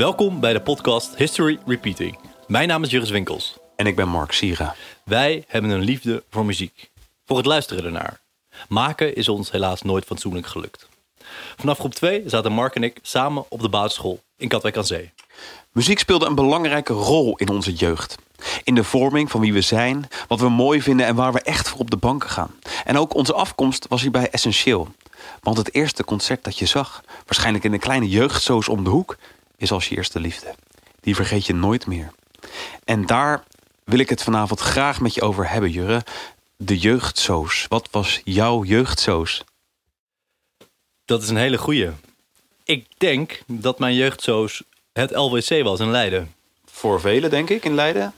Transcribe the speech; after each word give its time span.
Welkom 0.00 0.40
bij 0.40 0.52
de 0.52 0.60
podcast 0.60 1.16
History 1.16 1.58
Repeating. 1.66 2.18
Mijn 2.46 2.68
naam 2.68 2.82
is 2.82 2.90
Juris 2.90 3.10
Winkels. 3.10 3.56
En 3.76 3.86
ik 3.86 3.96
ben 3.96 4.08
Mark 4.08 4.32
Sira. 4.32 4.74
Wij 5.04 5.44
hebben 5.48 5.70
een 5.70 5.80
liefde 5.80 6.22
voor 6.30 6.44
muziek. 6.44 6.90
Voor 7.26 7.36
het 7.36 7.46
luisteren 7.46 7.84
ernaar. 7.84 8.20
Maken 8.68 9.14
is 9.14 9.28
ons 9.28 9.50
helaas 9.50 9.82
nooit 9.82 10.04
fatsoenlijk 10.04 10.46
gelukt. 10.46 10.88
Vanaf 11.56 11.78
groep 11.78 11.94
2 11.94 12.22
zaten 12.26 12.52
Mark 12.52 12.74
en 12.74 12.82
ik 12.82 12.98
samen 13.02 13.44
op 13.48 13.60
de 13.60 13.68
basisschool 13.68 14.22
in 14.36 14.48
Katwijk 14.48 14.76
aan 14.76 14.84
Zee. 14.84 15.12
Muziek 15.72 15.98
speelde 15.98 16.26
een 16.26 16.34
belangrijke 16.34 16.92
rol 16.92 17.36
in 17.36 17.48
onze 17.48 17.72
jeugd. 17.72 18.16
In 18.64 18.74
de 18.74 18.84
vorming 18.84 19.30
van 19.30 19.40
wie 19.40 19.52
we 19.52 19.60
zijn, 19.60 20.08
wat 20.28 20.40
we 20.40 20.48
mooi 20.48 20.82
vinden 20.82 21.06
en 21.06 21.14
waar 21.14 21.32
we 21.32 21.40
echt 21.40 21.68
voor 21.68 21.80
op 21.80 21.90
de 21.90 21.96
banken 21.96 22.30
gaan. 22.30 22.50
En 22.84 22.98
ook 22.98 23.14
onze 23.14 23.34
afkomst 23.34 23.86
was 23.88 24.02
hierbij 24.02 24.30
essentieel. 24.30 24.88
Want 25.40 25.56
het 25.56 25.74
eerste 25.74 26.04
concert 26.04 26.44
dat 26.44 26.58
je 26.58 26.66
zag, 26.66 27.02
waarschijnlijk 27.26 27.64
in 27.64 27.72
een 27.72 27.78
kleine 27.78 28.08
jeugdsoos 28.08 28.68
om 28.68 28.84
de 28.84 28.90
hoek, 28.90 29.16
is 29.60 29.72
als 29.72 29.88
je 29.88 29.96
eerste 29.96 30.20
liefde. 30.20 30.54
Die 31.00 31.14
vergeet 31.14 31.46
je 31.46 31.54
nooit 31.54 31.86
meer. 31.86 32.12
En 32.84 33.06
daar 33.06 33.44
wil 33.84 33.98
ik 33.98 34.08
het 34.08 34.22
vanavond 34.22 34.60
graag 34.60 35.00
met 35.00 35.14
je 35.14 35.22
over 35.22 35.50
hebben, 35.50 35.70
Jurre. 35.70 36.02
De 36.56 36.78
jeugdsoos. 36.78 37.66
Wat 37.68 37.88
was 37.90 38.20
jouw 38.24 38.64
jeugdsoos? 38.64 39.44
Dat 41.04 41.22
is 41.22 41.28
een 41.28 41.36
hele 41.36 41.58
goeie. 41.58 41.90
Ik 42.64 42.86
denk 42.96 43.42
dat 43.46 43.78
mijn 43.78 43.94
jeugdsoos 43.94 44.62
het 44.92 45.10
LWC 45.10 45.62
was 45.62 45.80
in 45.80 45.90
Leiden. 45.90 46.34
Voor 46.64 47.00
velen, 47.00 47.30
denk 47.30 47.50
ik, 47.50 47.64
in 47.64 47.74
Leiden. 47.74 48.14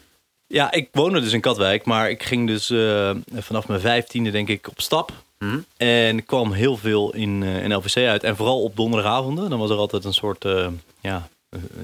Ja, 0.46 0.72
ik 0.72 0.88
woonde 0.92 1.20
dus 1.20 1.32
in 1.32 1.40
Katwijk, 1.40 1.84
maar 1.84 2.10
ik 2.10 2.22
ging 2.22 2.46
dus 2.46 2.70
uh, 2.70 3.10
vanaf 3.34 3.68
mijn 3.68 3.80
vijftiende 3.80 4.30
denk 4.30 4.48
ik 4.48 4.68
op 4.68 4.80
stap. 4.80 5.12
Hmm. 5.38 5.64
En 5.76 6.24
kwam 6.24 6.52
heel 6.52 6.76
veel 6.76 7.14
in, 7.14 7.42
uh, 7.42 7.64
in 7.64 7.74
LVC 7.74 7.96
uit. 7.96 8.22
En 8.22 8.36
vooral 8.36 8.62
op 8.62 8.76
donderdagavonden. 8.76 9.50
Dan 9.50 9.58
was 9.58 9.70
er 9.70 9.76
altijd 9.76 10.04
een 10.04 10.14
soort, 10.14 10.44
uh, 10.44 10.68
ja, 11.00 11.28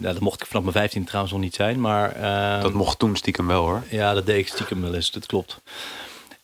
ja, 0.00 0.12
dat 0.12 0.20
mocht 0.20 0.40
ik 0.40 0.46
vanaf 0.46 0.62
mijn 0.62 0.74
vijftiende 0.74 1.06
trouwens 1.06 1.34
nog 1.34 1.42
niet 1.42 1.54
zijn. 1.54 1.80
Maar, 1.80 2.20
dat 2.62 2.72
mocht 2.72 2.98
toen 2.98 3.16
stiekem 3.16 3.46
wel 3.46 3.62
hoor. 3.62 3.82
Ja, 3.90 4.14
dat 4.14 4.26
deed 4.26 4.38
ik 4.38 4.48
stiekem 4.48 4.80
wel 4.80 4.94
eens, 4.94 5.10
dat 5.10 5.26
klopt. 5.26 5.60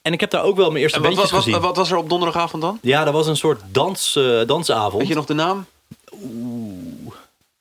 En 0.02 0.12
ik 0.12 0.20
heb 0.20 0.30
daar 0.30 0.42
ook 0.42 0.56
wel 0.56 0.70
mijn 0.70 0.82
eerste 0.82 1.00
bandjes 1.00 1.30
wat, 1.30 1.40
gezien. 1.40 1.52
Wat, 1.52 1.62
wat 1.62 1.76
was 1.76 1.90
er 1.90 1.96
op 1.96 2.08
donderdagavond 2.08 2.62
dan? 2.62 2.78
Ja, 2.82 3.04
dat 3.04 3.12
was 3.12 3.26
een 3.26 3.36
soort 3.36 3.60
dans, 3.70 4.18
dansavond. 4.46 4.98
Weet 4.98 5.08
je 5.08 5.14
nog 5.14 5.26
de 5.26 5.34
naam? 5.34 5.66
Oeh. 6.22 7.14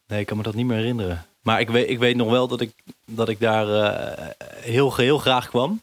Nee, 0.07 0.19
ik 0.19 0.25
kan 0.25 0.37
me 0.37 0.43
dat 0.43 0.53
niet 0.53 0.65
meer 0.65 0.77
herinneren. 0.77 1.25
Maar 1.41 1.59
ik 1.59 1.69
weet, 1.69 1.89
ik 1.89 1.99
weet 1.99 2.15
nog 2.15 2.29
wel 2.29 2.47
dat 2.47 2.61
ik, 2.61 2.71
dat 3.05 3.29
ik 3.29 3.39
daar 3.39 3.67
uh, 3.67 4.27
heel, 4.59 4.95
heel 4.95 5.17
graag 5.17 5.49
kwam. 5.49 5.81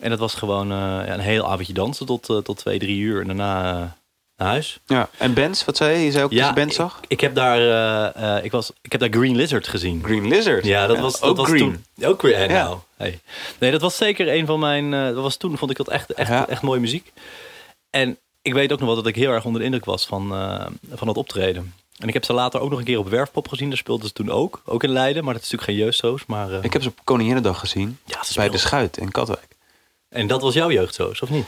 En 0.00 0.10
dat 0.10 0.18
was 0.18 0.34
gewoon 0.34 0.68
ja, 0.68 1.12
een 1.12 1.20
heel 1.20 1.50
avondje 1.50 1.72
dansen 1.72 2.06
tot, 2.06 2.24
tot 2.24 2.56
twee, 2.56 2.78
drie 2.78 2.98
uur. 2.98 3.20
En 3.20 3.26
daarna 3.26 3.96
naar 4.38 4.48
huis. 4.48 4.80
Ja, 4.86 5.08
en 5.18 5.34
bands, 5.34 5.64
wat 5.64 5.76
zei 5.76 5.98
je? 5.98 6.04
Je 6.04 6.10
zei 6.10 6.24
ook 6.24 6.30
ja, 6.30 6.38
dat 6.38 6.48
je 6.48 6.60
bands 6.60 6.76
zag? 6.76 6.98
Ik, 7.00 7.10
ik, 7.10 7.20
heb 7.20 7.34
daar, 7.34 8.44
ik, 8.44 8.50
was, 8.50 8.70
ik 8.80 8.92
heb 8.92 9.00
daar 9.00 9.10
Green 9.10 9.36
Lizard 9.36 9.68
gezien. 9.68 10.02
Green 10.04 10.28
Lizard? 10.28 10.64
Ja, 10.64 10.86
dat 10.86 10.98
was, 10.98 11.14
ook 11.14 11.36
dat 11.36 11.36
was 11.36 11.56
green. 11.56 11.84
toen. 11.96 12.06
Ook 12.08 12.18
green, 12.18 12.40
Ja. 12.50 12.62
nou. 12.64 12.78
Hey. 12.96 13.20
Nee, 13.58 13.70
dat 13.70 13.80
was 13.80 13.96
zeker 13.96 14.34
een 14.34 14.46
van 14.46 14.58
mijn... 14.60 14.90
dat 14.90 15.22
was 15.22 15.36
toen, 15.36 15.58
vond 15.58 15.70
ik 15.70 15.76
dat 15.76 15.88
echt, 15.88 16.12
echt, 16.12 16.48
echt 16.48 16.62
mooie 16.62 16.80
muziek. 16.80 17.12
En 17.90 18.18
ik 18.42 18.52
weet 18.52 18.72
ook 18.72 18.78
nog 18.78 18.86
wel 18.88 18.96
dat 18.96 19.06
ik 19.06 19.14
heel 19.14 19.30
erg 19.30 19.44
onder 19.44 19.60
de 19.60 19.66
indruk 19.66 19.84
was 19.84 20.06
van, 20.06 20.28
van 20.94 21.08
het 21.08 21.16
optreden. 21.16 21.74
En 21.98 22.08
ik 22.08 22.14
heb 22.14 22.24
ze 22.24 22.32
later 22.32 22.60
ook 22.60 22.70
nog 22.70 22.78
een 22.78 22.84
keer 22.84 22.98
op 22.98 23.08
Werfpop 23.08 23.48
gezien. 23.48 23.68
Daar 23.68 23.78
speelden 23.78 24.06
ze 24.06 24.12
toen 24.12 24.30
ook. 24.30 24.62
Ook 24.64 24.82
in 24.82 24.90
Leiden. 24.90 25.24
Maar 25.24 25.34
dat 25.34 25.42
is 25.42 25.50
natuurlijk 25.50 25.78
geen 25.78 25.86
jeugdsoos. 25.86 26.26
Maar. 26.26 26.64
Ik 26.64 26.72
heb 26.72 26.82
ze 26.82 26.88
op 26.88 27.00
Koninginnedag 27.04 27.58
gezien. 27.58 27.98
Ja, 28.04 28.24
ze 28.24 28.34
bij 28.34 28.48
de 28.48 28.58
Schuit 28.58 28.96
in 28.96 29.10
Katwijk. 29.10 29.56
En 30.08 30.26
dat 30.26 30.42
was 30.42 30.54
jouw 30.54 30.70
jeugdsoos, 30.70 31.20
of 31.20 31.30
niet? 31.30 31.46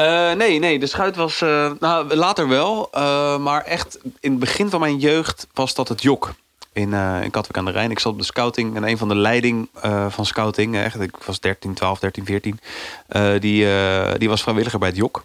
Uh, 0.00 0.32
nee, 0.32 0.58
nee, 0.58 0.78
de 0.78 0.86
Schuit 0.86 1.16
was... 1.16 1.40
Uh, 1.40 1.72
nou, 1.80 2.14
later 2.14 2.48
wel. 2.48 2.90
Uh, 2.94 3.38
maar 3.38 3.64
echt 3.64 3.98
in 4.20 4.30
het 4.30 4.40
begin 4.40 4.70
van 4.70 4.80
mijn 4.80 4.98
jeugd 4.98 5.46
was 5.54 5.74
dat 5.74 5.88
het 5.88 6.02
Jok. 6.02 6.34
In, 6.72 6.92
in 7.22 7.30
Katwijk 7.30 7.56
aan 7.56 7.64
de 7.64 7.70
Rijn. 7.70 7.90
Ik 7.90 7.98
zat 7.98 8.12
op 8.12 8.18
de 8.18 8.24
scouting. 8.24 8.76
En 8.76 8.88
een 8.88 8.98
van 8.98 9.08
de 9.08 9.16
leiding 9.16 9.68
van 10.08 10.26
scouting. 10.26 10.84
Ik 10.84 11.16
was 11.24 11.40
13, 11.40 11.74
12, 11.74 11.98
13, 11.98 12.24
14. 12.24 12.60
die, 13.40 13.66
die 14.18 14.28
was 14.28 14.42
vrijwilliger 14.42 14.78
bij 14.78 14.88
het 14.88 14.96
Jok. 14.96 15.24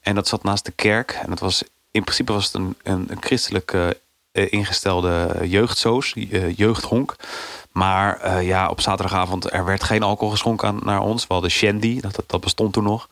En 0.00 0.14
dat 0.14 0.28
zat 0.28 0.42
naast 0.42 0.64
de 0.64 0.72
kerk. 0.72 1.18
En 1.22 1.30
dat 1.30 1.38
was 1.40 1.62
in 1.90 2.02
principe 2.02 2.32
was 2.32 2.44
het 2.44 2.54
een, 2.54 2.76
een, 2.82 3.06
een 3.08 3.20
christelijk 3.22 3.76
ingestelde 4.32 5.38
jeugdsoos, 5.42 6.14
jeugdhonk. 6.56 7.16
Maar 7.76 8.20
uh, 8.24 8.46
ja, 8.46 8.68
op 8.68 8.80
zaterdagavond 8.80 9.52
er 9.52 9.64
werd 9.64 9.82
geen 9.82 10.02
alcohol 10.02 10.30
geschonken 10.30 10.68
aan, 10.68 10.78
naar 10.84 11.00
ons. 11.00 11.26
We 11.26 11.32
hadden 11.32 11.50
shandy, 11.50 12.00
dat, 12.00 12.22
dat 12.26 12.40
bestond 12.40 12.72
toen 12.72 12.84
nog. 12.84 13.08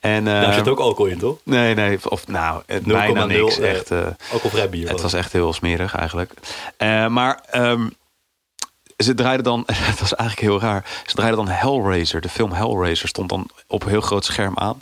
En, 0.00 0.24
Daar 0.24 0.52
zit 0.52 0.68
ook 0.68 0.78
alcohol 0.78 1.10
in, 1.10 1.18
toch? 1.18 1.36
Nee, 1.42 1.74
nee, 1.74 1.98
of 2.10 2.26
nou, 2.26 2.62
bijna 2.82 3.24
niks. 3.24 3.58
Echt, 3.58 3.90
alcoholvrij 4.32 4.68
bier. 4.68 4.88
Het 4.88 5.00
was 5.00 5.12
echt 5.12 5.32
heel 5.32 5.52
smerig 5.52 5.94
eigenlijk. 5.94 6.32
maar 7.08 7.44
um, 7.54 7.92
ze 8.96 9.14
draaiden 9.14 9.44
dan, 9.44 9.62
het 9.72 10.00
was 10.00 10.14
eigenlijk 10.14 10.50
heel 10.50 10.60
raar. 10.68 10.84
Ze 11.06 11.14
draaiden 11.14 11.44
dan 11.44 11.54
Hellraiser, 11.54 12.20
de 12.20 12.28
film 12.28 12.52
Hellraiser 12.52 13.08
stond 13.08 13.28
dan 13.28 13.48
op 13.66 13.82
een 13.82 13.88
heel 13.88 14.00
groot 14.00 14.24
scherm 14.24 14.58
aan. 14.58 14.78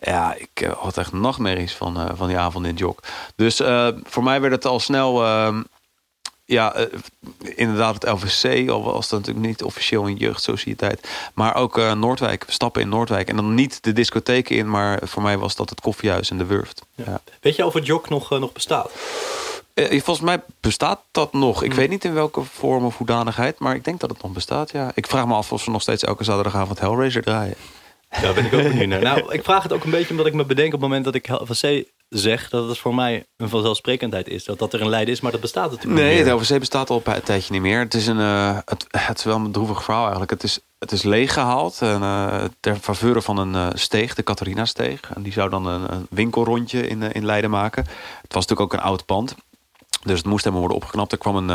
Ja, 0.00 0.34
ik 0.34 0.60
uh, 0.62 0.72
had 0.72 0.96
echt 0.96 1.12
nachtmerries 1.12 1.74
van, 1.74 2.00
uh, 2.00 2.10
van 2.14 2.28
die 2.28 2.38
avond 2.38 2.66
in 2.66 2.74
jok. 2.74 3.00
Dus 3.36 3.60
uh, 3.60 3.88
voor 4.02 4.22
mij 4.22 4.40
werd 4.40 4.52
het 4.52 4.64
al 4.64 4.80
snel... 4.80 5.24
ja, 6.46 6.88
inderdaad 7.54 7.94
het 7.94 8.12
LVC. 8.12 8.68
Al 8.68 8.82
was 8.82 9.08
dat 9.08 9.18
natuurlijk 9.18 9.46
niet 9.46 9.62
officieel 9.62 10.06
een 10.06 10.16
jeugdsociëteit. 10.16 11.08
Maar 11.34 11.54
ook 11.54 11.76
Noordwijk. 11.76 12.44
We 12.44 12.52
stappen 12.52 12.82
in 12.82 12.88
Noordwijk. 12.88 13.28
En 13.28 13.36
dan 13.36 13.54
niet 13.54 13.82
de 13.82 13.92
discotheken 13.92 14.56
in. 14.56 14.70
Maar 14.70 15.00
voor 15.02 15.22
mij 15.22 15.38
was 15.38 15.56
dat 15.56 15.70
het 15.70 15.80
koffiehuis 15.80 16.30
en 16.30 16.38
de 16.38 16.44
Wurft. 16.44 16.82
Ja. 16.94 17.04
Ja. 17.06 17.20
Weet 17.40 17.56
je 17.56 17.66
of 17.66 17.74
het 17.74 17.86
jok 17.86 18.08
nog, 18.08 18.30
nog 18.30 18.52
bestaat? 18.52 18.90
volgens 19.74 20.20
mij 20.20 20.42
bestaat 20.60 21.00
dat 21.10 21.32
nog. 21.32 21.62
Ik 21.62 21.72
weet 21.72 21.88
niet 21.88 22.04
in 22.04 22.14
welke 22.14 22.42
vorm 22.42 22.84
of 22.84 22.96
hoedanigheid. 22.96 23.58
Maar 23.58 23.74
ik 23.74 23.84
denk 23.84 24.00
dat 24.00 24.10
het 24.10 24.22
nog 24.22 24.32
bestaat, 24.32 24.70
ja. 24.70 24.90
Ik 24.94 25.06
vraag 25.06 25.26
me 25.26 25.34
af 25.34 25.52
of 25.52 25.62
ze 25.62 25.70
nog 25.70 25.82
steeds 25.82 26.04
elke 26.04 26.24
zaterdagavond 26.24 26.80
Hellraiser 26.80 27.22
draaien. 27.22 27.54
Daar 28.22 28.34
ben 28.34 28.44
ik 28.44 28.54
ook 28.54 28.62
benieuwd 28.70 28.88
naar. 28.88 29.02
Nou, 29.02 29.32
ik 29.32 29.44
vraag 29.44 29.62
het 29.62 29.72
ook 29.72 29.84
een 29.84 29.90
beetje 29.90 30.10
omdat 30.10 30.26
ik 30.26 30.34
me 30.34 30.44
bedenk 30.44 30.66
op 30.66 30.80
het 30.80 30.80
moment 30.80 31.04
dat 31.04 31.14
ik 31.14 31.28
LVC 31.28 31.86
zeg... 32.08 32.48
dat 32.48 32.68
het 32.68 32.78
voor 32.78 32.94
mij 32.94 33.26
een 33.36 33.48
vanzelfsprekendheid 33.48 34.28
is. 34.28 34.44
Dat 34.44 34.58
dat 34.58 34.72
er 34.72 34.80
een 34.80 34.88
Leiden 34.88 35.14
is, 35.14 35.20
maar 35.20 35.32
dat 35.32 35.40
bestaat 35.40 35.70
natuurlijk 35.70 36.00
nee, 36.00 36.14
niet 36.14 36.24
Nee, 36.24 36.34
het 36.34 36.48
LVC 36.48 36.58
bestaat 36.58 36.90
al 36.90 37.02
een 37.04 37.22
tijdje 37.22 37.52
niet 37.52 37.62
meer. 37.62 37.78
Het 37.78 37.94
is, 37.94 38.06
een, 38.06 38.18
uh, 38.18 38.58
het, 38.64 38.86
het 38.88 39.18
is 39.18 39.24
wel 39.24 39.36
een 39.36 39.52
droevig 39.52 39.84
verhaal 39.84 40.02
eigenlijk. 40.02 40.30
Het 40.30 40.42
is, 40.42 40.58
het 40.78 40.92
is 40.92 41.02
leeggehaald 41.02 41.82
en, 41.82 42.00
uh, 42.00 42.44
ter 42.60 42.76
faveur 42.76 43.22
van 43.22 43.38
een 43.38 43.54
uh, 43.54 43.68
steeg, 43.74 44.14
de 44.14 44.22
Catharina-steeg. 44.22 45.00
En 45.14 45.22
die 45.22 45.32
zou 45.32 45.50
dan 45.50 45.66
een, 45.66 45.92
een 45.92 46.06
winkelrondje 46.10 46.86
in, 46.86 47.02
in 47.02 47.24
Leiden 47.24 47.50
maken. 47.50 47.84
Het 48.22 48.32
was 48.32 48.46
natuurlijk 48.46 48.60
ook 48.60 48.80
een 48.80 48.86
oud 48.86 49.06
pand. 49.06 49.34
Dus 50.02 50.18
het 50.18 50.26
moest 50.26 50.44
helemaal 50.44 50.66
worden 50.66 50.82
opgeknapt. 50.82 51.12
Er 51.12 51.18
kwam 51.18 51.36
een, 51.36 51.48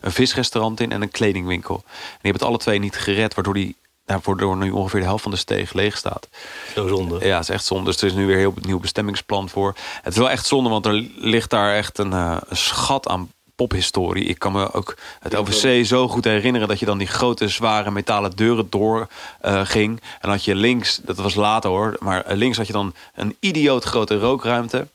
een 0.00 0.12
visrestaurant 0.12 0.80
in 0.80 0.92
en 0.92 1.02
een 1.02 1.10
kledingwinkel. 1.10 1.74
En 1.74 1.82
die 1.84 2.30
hebben 2.30 2.32
het 2.32 2.42
alle 2.42 2.58
twee 2.58 2.78
niet 2.78 2.96
gered, 2.96 3.34
waardoor 3.34 3.54
die 3.54 3.76
waardoor 4.22 4.56
nu 4.56 4.70
ongeveer 4.70 5.00
de 5.00 5.06
helft 5.06 5.22
van 5.22 5.30
de 5.30 5.36
steeg 5.36 5.72
leeg 5.72 5.96
staat. 5.96 6.28
Zo 6.74 6.88
zonde. 6.88 7.26
Ja, 7.26 7.34
het 7.34 7.48
is 7.48 7.54
echt 7.54 7.64
zonde. 7.64 7.84
Dus 7.84 8.00
er 8.00 8.06
is 8.06 8.14
nu 8.14 8.26
weer 8.26 8.36
heel 8.36 8.54
nieuw 8.60 8.80
bestemmingsplan 8.80 9.48
voor. 9.48 9.74
Het 10.02 10.12
is 10.12 10.18
wel 10.18 10.30
echt 10.30 10.46
zonde, 10.46 10.70
want 10.70 10.86
er 10.86 11.08
ligt 11.16 11.50
daar 11.50 11.74
echt 11.74 11.98
een, 11.98 12.12
uh, 12.12 12.36
een 12.48 12.56
schat 12.56 13.08
aan 13.08 13.30
pophistorie. 13.54 14.24
Ik 14.24 14.38
kan 14.38 14.52
me 14.52 14.72
ook 14.72 14.96
het 15.20 15.32
LVC 15.32 15.86
zo 15.86 16.08
goed 16.08 16.24
herinneren... 16.24 16.68
dat 16.68 16.78
je 16.78 16.86
dan 16.86 16.98
die 16.98 17.06
grote, 17.06 17.48
zware 17.48 17.90
metalen 17.90 18.30
deuren 18.30 18.66
door 18.70 19.08
uh, 19.44 19.60
ging. 19.64 20.00
En 20.20 20.28
had 20.28 20.44
je 20.44 20.54
links, 20.54 21.00
dat 21.02 21.16
was 21.16 21.34
later 21.34 21.70
hoor... 21.70 21.96
maar 21.98 22.24
links 22.28 22.56
had 22.56 22.66
je 22.66 22.72
dan 22.72 22.94
een 23.14 23.36
idioot 23.40 23.84
grote 23.84 24.18
rookruimte... 24.18 24.86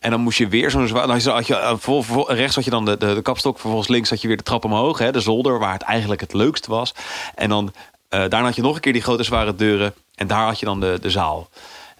En 0.00 0.10
dan 0.10 0.20
moest 0.20 0.38
je 0.38 0.48
weer 0.48 0.70
zo'n 0.70 0.86
zwaar. 0.86 1.06
Dan 1.06 1.20
had 1.20 1.46
je, 1.46 1.76
voor, 1.78 2.04
voor, 2.04 2.32
rechts 2.32 2.54
had 2.54 2.64
je 2.64 2.70
dan 2.70 2.84
de, 2.84 2.96
de, 2.96 3.14
de 3.14 3.22
kapstok. 3.22 3.58
Vervolgens 3.58 3.88
links 3.88 4.10
had 4.10 4.20
je 4.20 4.28
weer 4.28 4.36
de 4.36 4.42
trap 4.42 4.64
omhoog. 4.64 4.98
Hè, 4.98 5.12
de 5.12 5.20
zolder, 5.20 5.58
waar 5.58 5.72
het 5.72 5.82
eigenlijk 5.82 6.20
het 6.20 6.32
leukst 6.32 6.66
was. 6.66 6.94
En 7.34 7.48
dan 7.48 7.72
daarna 8.10 8.42
had 8.42 8.56
je 8.56 8.62
nog 8.62 8.74
een 8.74 8.80
keer 8.80 8.92
die 8.92 9.02
grote 9.02 9.22
zware 9.22 9.54
deuren. 9.54 9.94
En 10.14 10.26
daar 10.26 10.44
had 10.46 10.58
je 10.58 10.66
dan 10.66 10.80
de, 10.80 10.98
de 11.00 11.10
zaal. 11.10 11.48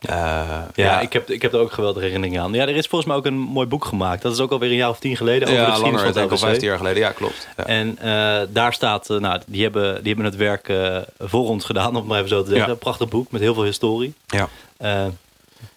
Uh, 0.08 0.12
ja, 0.12 0.68
ja, 0.74 1.00
Ik, 1.00 1.12
heb, 1.12 1.30
ik 1.30 1.42
heb 1.42 1.52
er 1.52 1.58
ook 1.58 1.72
geweldige 1.72 2.04
herinneringen 2.04 2.42
aan. 2.42 2.52
Ja, 2.52 2.62
er 2.62 2.76
is 2.76 2.86
volgens 2.86 3.10
mij 3.10 3.18
ook 3.18 3.26
een 3.26 3.38
mooi 3.38 3.66
boek 3.66 3.84
gemaakt. 3.84 4.22
Dat 4.22 4.32
is 4.32 4.40
ook 4.40 4.50
alweer 4.50 4.70
een 4.70 4.76
jaar 4.76 4.88
of 4.88 4.98
tien 4.98 5.16
geleden. 5.16 5.48
Over 5.48 5.60
ja, 5.60 5.74
de 5.74 5.80
langer. 5.80 6.16
Ik 6.16 6.30
al 6.30 6.38
vijftien 6.38 6.68
jaar 6.68 6.76
geleden. 6.76 7.02
Ja, 7.02 7.10
klopt. 7.10 7.48
Ja. 7.56 7.66
En 7.66 7.98
uh, 8.04 8.40
daar 8.48 8.72
staat... 8.72 9.08
nou, 9.08 9.40
die 9.46 9.62
hebben, 9.62 9.94
die 10.02 10.06
hebben 10.14 10.24
het 10.24 10.36
werk 10.36 10.72
voor 11.18 11.48
ons 11.48 11.64
gedaan, 11.64 11.88
om 11.88 11.94
het 11.94 12.06
maar 12.06 12.16
even 12.16 12.28
zo 12.28 12.42
te 12.42 12.48
zeggen. 12.48 12.66
Ja. 12.66 12.72
Een 12.72 12.78
prachtig 12.78 13.08
boek 13.08 13.30
met 13.30 13.40
heel 13.40 13.54
veel 13.54 13.64
historie. 13.64 14.14
Ja. 14.26 14.48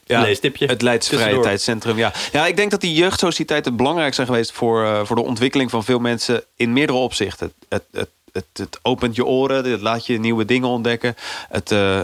Ja, 0.06 0.21
leestipje. 0.21 0.65
Het 0.65 0.81
Leids 0.81 1.07
Vrijheidscentrum, 1.07 1.97
ja. 1.97 2.12
Ja, 2.31 2.45
ik 2.45 2.56
denk 2.56 2.71
dat 2.71 2.81
die 2.81 2.94
jeugdsociëteiten 2.94 3.75
belangrijk 3.75 4.13
zijn 4.13 4.27
geweest... 4.27 4.51
voor, 4.51 4.83
uh, 4.83 5.00
voor 5.03 5.15
de 5.15 5.24
ontwikkeling 5.24 5.69
van 5.69 5.83
veel 5.83 6.00
mensen 6.00 6.44
in 6.56 6.74
meerdere 6.74 6.97
opzichten. 6.97 7.53
Het, 7.69 7.83
het, 7.91 8.09
het, 8.33 8.45
het 8.53 8.80
opent 8.81 9.15
je 9.15 9.25
oren, 9.25 9.71
het 9.71 9.81
laat 9.81 10.06
je 10.06 10.19
nieuwe 10.19 10.45
dingen 10.45 10.68
ontdekken. 10.68 11.15
Het, 11.50 11.71
uh, 11.71 12.01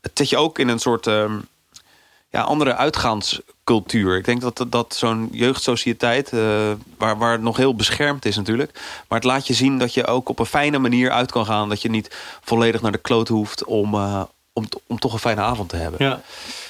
het 0.00 0.10
zet 0.14 0.28
je 0.28 0.36
ook 0.36 0.58
in 0.58 0.68
een 0.68 0.78
soort 0.78 1.06
uh, 1.06 1.32
ja, 2.30 2.40
andere 2.40 2.74
uitgaanscultuur. 2.76 4.16
Ik 4.16 4.24
denk 4.24 4.40
dat, 4.40 4.66
dat 4.68 4.94
zo'n 4.94 5.28
jeugdsociëteit, 5.32 6.32
uh, 6.32 6.70
waar, 6.96 7.18
waar 7.18 7.32
het 7.32 7.42
nog 7.42 7.56
heel 7.56 7.74
beschermd 7.74 8.24
is 8.24 8.36
natuurlijk... 8.36 8.72
maar 9.08 9.18
het 9.18 9.28
laat 9.28 9.46
je 9.46 9.54
zien 9.54 9.78
dat 9.78 9.94
je 9.94 10.06
ook 10.06 10.28
op 10.28 10.38
een 10.38 10.46
fijne 10.46 10.78
manier 10.78 11.10
uit 11.10 11.32
kan 11.32 11.46
gaan. 11.46 11.68
Dat 11.68 11.82
je 11.82 11.90
niet 11.90 12.16
volledig 12.42 12.80
naar 12.80 12.92
de 12.92 12.98
kloot 12.98 13.28
hoeft 13.28 13.64
om, 13.64 13.94
uh, 13.94 14.22
om, 14.52 14.64
om 14.86 14.98
toch 14.98 15.12
een 15.12 15.18
fijne 15.18 15.40
avond 15.40 15.68
te 15.68 15.76
hebben. 15.76 16.06
Ja. 16.06 16.20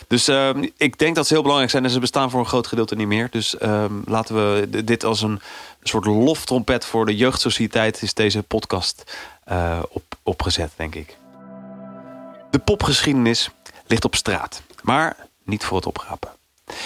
Dus 0.08 0.28
uh, 0.28 0.50
ik 0.76 0.98
denk 0.98 1.14
dat 1.14 1.26
ze 1.26 1.32
heel 1.32 1.42
belangrijk 1.42 1.72
zijn. 1.72 1.84
En 1.84 1.90
ze 1.90 2.00
bestaan 2.00 2.30
voor 2.30 2.40
een 2.40 2.46
groot 2.46 2.66
gedeelte 2.66 2.94
niet 2.94 3.06
meer. 3.06 3.28
Dus 3.30 3.54
uh, 3.62 3.84
laten 4.04 4.34
we 4.34 4.84
dit 4.84 5.04
als 5.04 5.22
een 5.22 5.40
een 5.80 5.88
soort 5.88 6.04
loftrompet 6.04 6.84
voor 6.84 7.06
de 7.06 7.16
jeugdsociëteit 7.16 8.02
is 8.02 8.14
deze 8.14 8.42
podcast 8.42 9.16
uh, 9.50 9.82
op, 9.88 10.02
opgezet, 10.22 10.70
denk 10.76 10.94
ik. 10.94 11.16
De 12.50 12.58
popgeschiedenis 12.58 13.50
ligt 13.86 14.04
op 14.04 14.14
straat, 14.14 14.62
maar 14.82 15.16
niet 15.44 15.64
voor 15.64 15.76
het 15.76 15.86
oprapen. 15.86 16.30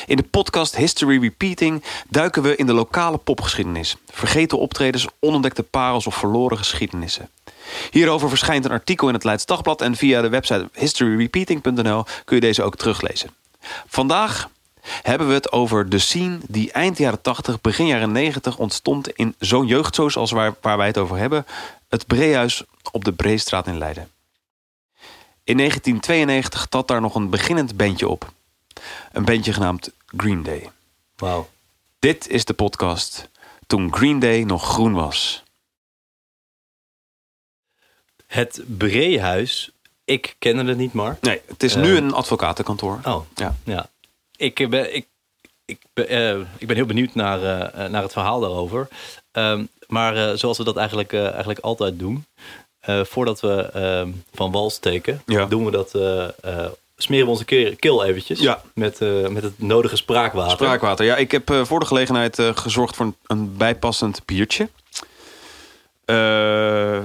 In 0.06 0.16
de 0.16 0.22
podcast 0.22 0.76
History 0.76 1.20
Repeating 1.20 1.84
duiken 2.08 2.42
we 2.42 2.56
in 2.56 2.66
de 2.66 2.72
lokale 2.72 3.18
popgeschiedenis. 3.18 3.96
Vergeten 4.10 4.58
optredens, 4.58 5.06
onontdekte 5.20 5.62
parels 5.62 6.06
of 6.06 6.14
verloren 6.14 6.58
geschiedenissen. 6.58 7.28
Hierover 7.90 8.28
verschijnt 8.28 8.64
een 8.64 8.70
artikel 8.70 9.08
in 9.08 9.14
het 9.14 9.24
Leids 9.24 9.46
Dagblad... 9.46 9.80
en 9.80 9.96
via 9.96 10.20
de 10.20 10.28
website 10.28 10.68
historyrepeating.nl 10.72 12.04
kun 12.24 12.36
je 12.36 12.40
deze 12.40 12.62
ook 12.62 12.76
teruglezen. 12.76 13.30
Vandaag 13.86 14.48
hebben 15.02 15.28
we 15.28 15.34
het 15.34 15.52
over 15.52 15.88
de 15.88 15.98
scene 15.98 16.38
die 16.48 16.72
eind 16.72 16.98
jaren 16.98 17.20
80, 17.20 17.60
begin 17.60 17.86
jaren 17.86 18.12
90 18.12 18.58
ontstond... 18.58 19.08
in 19.08 19.34
zo'n 19.38 19.66
jeugdzoos 19.66 20.16
als 20.16 20.30
waar, 20.30 20.54
waar 20.60 20.76
wij 20.76 20.86
het 20.86 20.98
over 20.98 21.16
hebben... 21.16 21.46
het 21.88 22.06
Breehuis 22.06 22.64
op 22.90 23.04
de 23.04 23.12
Breestraat 23.12 23.66
in 23.66 23.78
Leiden. 23.78 24.10
In 25.44 25.56
1992 25.56 26.66
trad 26.66 26.88
daar 26.88 27.00
nog 27.00 27.14
een 27.14 27.30
beginnend 27.30 27.76
bandje 27.76 28.08
op. 28.08 28.32
Een 29.12 29.24
bandje 29.24 29.52
genaamd 29.52 29.90
Green 30.06 30.42
Day. 30.42 30.70
Wauw. 31.16 31.48
Dit 31.98 32.28
is 32.28 32.44
de 32.44 32.54
podcast 32.54 33.28
toen 33.66 33.94
Green 33.94 34.18
Day 34.18 34.42
nog 34.42 34.68
groen 34.68 34.92
was. 34.92 35.42
Het 38.26 38.62
Breehuis, 38.66 39.70
ik 40.04 40.36
kende 40.38 40.64
het 40.64 40.78
niet 40.78 40.92
maar. 40.92 41.18
Nee, 41.20 41.40
het 41.46 41.62
is 41.62 41.74
nu 41.74 41.96
een 41.96 42.12
advocatenkantoor. 42.12 43.00
Oh, 43.04 43.26
ja. 43.34 43.56
ja. 43.64 43.88
Ik 44.42 44.70
ben, 44.70 44.94
ik, 44.94 45.06
ik, 45.64 45.78
ben, 45.92 46.12
uh, 46.12 46.46
ik 46.58 46.66
ben 46.66 46.76
heel 46.76 46.86
benieuwd 46.86 47.14
naar, 47.14 47.38
uh, 47.38 47.88
naar 47.88 48.02
het 48.02 48.12
verhaal 48.12 48.40
daarover. 48.40 48.88
Um, 49.32 49.68
maar 49.86 50.16
uh, 50.16 50.32
zoals 50.34 50.58
we 50.58 50.64
dat 50.64 50.76
eigenlijk, 50.76 51.12
eigenlijk 51.12 51.58
altijd 51.58 51.98
doen... 51.98 52.26
voordat 53.02 53.40
we 53.40 53.70
ehm, 53.72 54.10
van 54.32 54.52
wal 54.52 54.70
steken, 54.70 55.22
ja. 55.26 55.46
doen 55.46 55.64
we 55.64 55.70
dat 55.70 55.94
smeren 57.02 57.24
we 57.24 57.30
onze 57.30 57.74
keel 57.74 58.04
eventjes. 58.04 58.40
Ja. 58.40 58.62
Met, 58.74 59.00
uh, 59.00 59.28
met 59.28 59.42
het 59.42 59.58
nodige 59.58 59.96
spraakwater. 59.96 60.52
Spraakwater, 60.52 61.04
ja. 61.04 61.16
Ik 61.16 61.30
heb 61.30 61.50
uh, 61.50 61.64
voor 61.64 61.80
de 61.80 61.86
gelegenheid 61.86 62.38
uh, 62.38 62.50
gezorgd 62.54 62.96
voor 62.96 63.06
een, 63.06 63.16
een 63.26 63.56
bijpassend 63.56 64.24
biertje. 64.24 64.68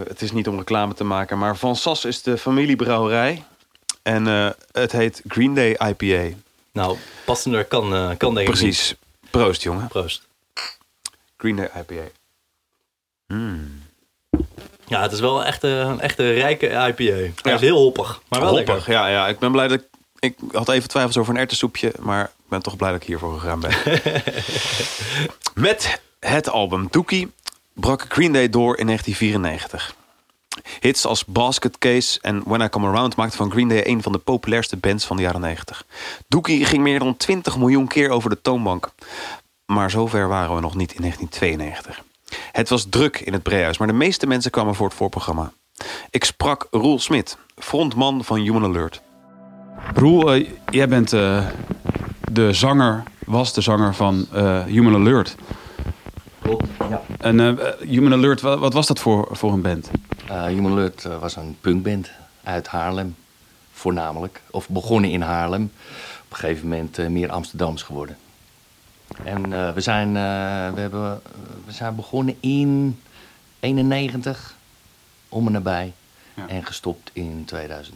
het 0.08 0.22
is 0.22 0.32
niet 0.32 0.48
om 0.48 0.58
reclame 0.58 0.94
te 0.94 1.04
maken, 1.04 1.38
maar 1.38 1.58
Van 1.58 1.76
Sas 1.76 2.06
is 2.06 2.22
de 2.22 2.38
familiebrouwerij. 2.38 3.44
En 4.02 4.26
het 4.72 4.92
heet 4.92 5.22
Green 5.28 5.54
Day 5.54 5.78
IPA. 5.90 6.36
Nou, 6.78 6.98
passender 7.26 7.66
kan, 7.66 8.18
kan 8.18 8.36
denk 8.36 8.48
ik 8.48 8.54
Precies. 8.54 8.96
Proost, 9.30 9.64
jongen. 9.64 9.88
Proost. 9.88 10.28
Green 11.38 11.56
Day 11.56 11.70
IPA. 11.76 12.04
Mm. 13.28 13.82
Ja, 14.88 15.02
het 15.02 15.12
is 15.12 15.20
wel 15.20 15.46
echt 15.46 15.64
een 15.64 16.00
echte 16.00 16.32
rijke 16.32 16.68
IPA. 16.68 17.32
Hij 17.42 17.54
is 17.54 17.62
heel 17.62 17.78
hoppig, 17.78 18.22
maar 18.28 18.40
wel 18.40 18.50
hoppig, 18.50 18.76
lekker. 18.76 18.94
Ja, 18.94 19.08
ja, 19.08 19.28
ik 19.28 19.40
ben 19.40 19.52
blij 19.52 19.68
dat 19.68 19.80
ik... 19.80 19.86
Ik 20.20 20.36
had 20.52 20.70
even 20.70 20.90
twijfels 20.90 21.18
over 21.18 21.34
een 21.34 21.40
erwtensoepje, 21.40 21.94
maar 22.00 22.24
ik 22.24 22.50
ben 22.50 22.62
toch 22.62 22.76
blij 22.76 22.92
dat 22.92 23.02
ik 23.02 23.08
hiervoor 23.08 23.40
gegaan 23.40 23.60
ben. 23.60 23.72
Met 25.68 26.02
het 26.20 26.50
album 26.50 26.88
Dookie 26.92 27.32
brak 27.74 28.06
Green 28.10 28.34
Day 28.34 28.50
door 28.50 28.78
in 28.78 28.86
1994. 28.86 29.96
Hits 30.80 31.06
als 31.06 31.26
Basket 31.26 31.78
Case 31.78 32.20
en 32.22 32.42
When 32.46 32.62
I 32.62 32.70
Come 32.70 32.88
Around 32.88 33.16
maakten 33.16 33.38
van 33.38 33.52
Green 33.52 33.68
Day 33.68 33.84
een 33.86 34.02
van 34.02 34.12
de 34.12 34.18
populairste 34.18 34.78
bands 34.78 35.06
van 35.06 35.16
de 35.16 35.22
jaren 35.24 35.42
90. 35.42 35.86
Dookie 36.28 36.66
ging 36.66 36.84
meer 36.84 37.00
dan 37.00 37.18
20 37.18 37.58
miljoen 37.58 37.88
keer 37.88 38.10
over 38.10 38.30
de 38.30 38.42
toonbank. 38.42 38.90
Maar 39.66 39.92
zover 39.92 40.28
waren 40.28 40.56
we 40.56 40.62
nog 40.62 40.76
niet 40.76 40.94
in 40.94 41.02
1992. 41.02 42.04
Het 42.52 42.70
was 42.70 42.86
druk 42.90 43.20
in 43.20 43.34
het 43.34 43.44
Breehuis, 43.44 43.78
maar 43.78 43.88
de 43.88 43.94
meeste 43.94 44.28
mensen 44.28 44.52
kwamen 44.52 44.76
voor 44.76 44.88
het 44.88 44.96
voorprogramma. 44.96 45.52
Ik 46.10 46.24
sprak 46.24 46.68
Roel 46.72 47.00
Smit, 47.00 47.38
frontman 47.56 48.24
van 48.24 48.40
Human 48.40 48.64
Alert. 48.64 49.02
Roel, 49.94 50.36
uh, 50.36 50.50
jij 50.70 50.88
bent 50.88 51.14
uh, 51.14 51.46
de 52.32 52.54
zanger, 52.54 53.04
was 53.26 53.54
de 53.54 53.62
zanger 53.62 53.94
van 53.94 54.26
uh, 54.34 54.64
Human 54.64 54.96
Alert. 54.96 55.36
Klopt, 56.42 56.68
ja. 56.90 57.02
En 57.18 57.60
Human 57.80 58.14
Alert, 58.14 58.42
wat, 58.42 58.60
wat, 58.60 58.74
was 58.74 58.88
dat 58.88 59.00
voor, 59.00 59.28
voor 59.32 59.54
een 59.54 59.62
band? 59.62 59.92
Human 60.30 60.72
Alert 60.72 61.04
was 61.04 61.36
een 61.36 61.58
punkband 61.62 62.10
uit 62.44 62.68
Haarlem, 62.68 63.16
voornamelijk. 63.72 64.42
Of 64.52 64.70
begonnen 64.70 65.10
in 65.10 65.22
Haarlem. 65.22 65.72
Op 66.24 66.32
een 66.32 66.38
gegeven 66.38 66.68
moment 66.68 67.10
meer 67.10 67.32
Amsterdams 67.32 67.84
geworden. 67.84 68.18
En 69.24 69.52
uh, 69.52 69.74
we, 69.74 69.82
zijn, 69.82 70.08
uh, 70.08 70.14
we, 70.74 70.80
hebben, 70.80 71.22
we 71.66 71.72
zijn 71.72 71.96
begonnen 71.96 72.36
in 72.40 73.00
91, 73.60 74.56
om 75.30 75.46
en 75.46 75.52
nabij. 75.52 75.94
Ja. 76.34 76.48
En 76.48 76.66
gestopt 76.66 77.10
in 77.14 77.44
2012. 77.46 77.96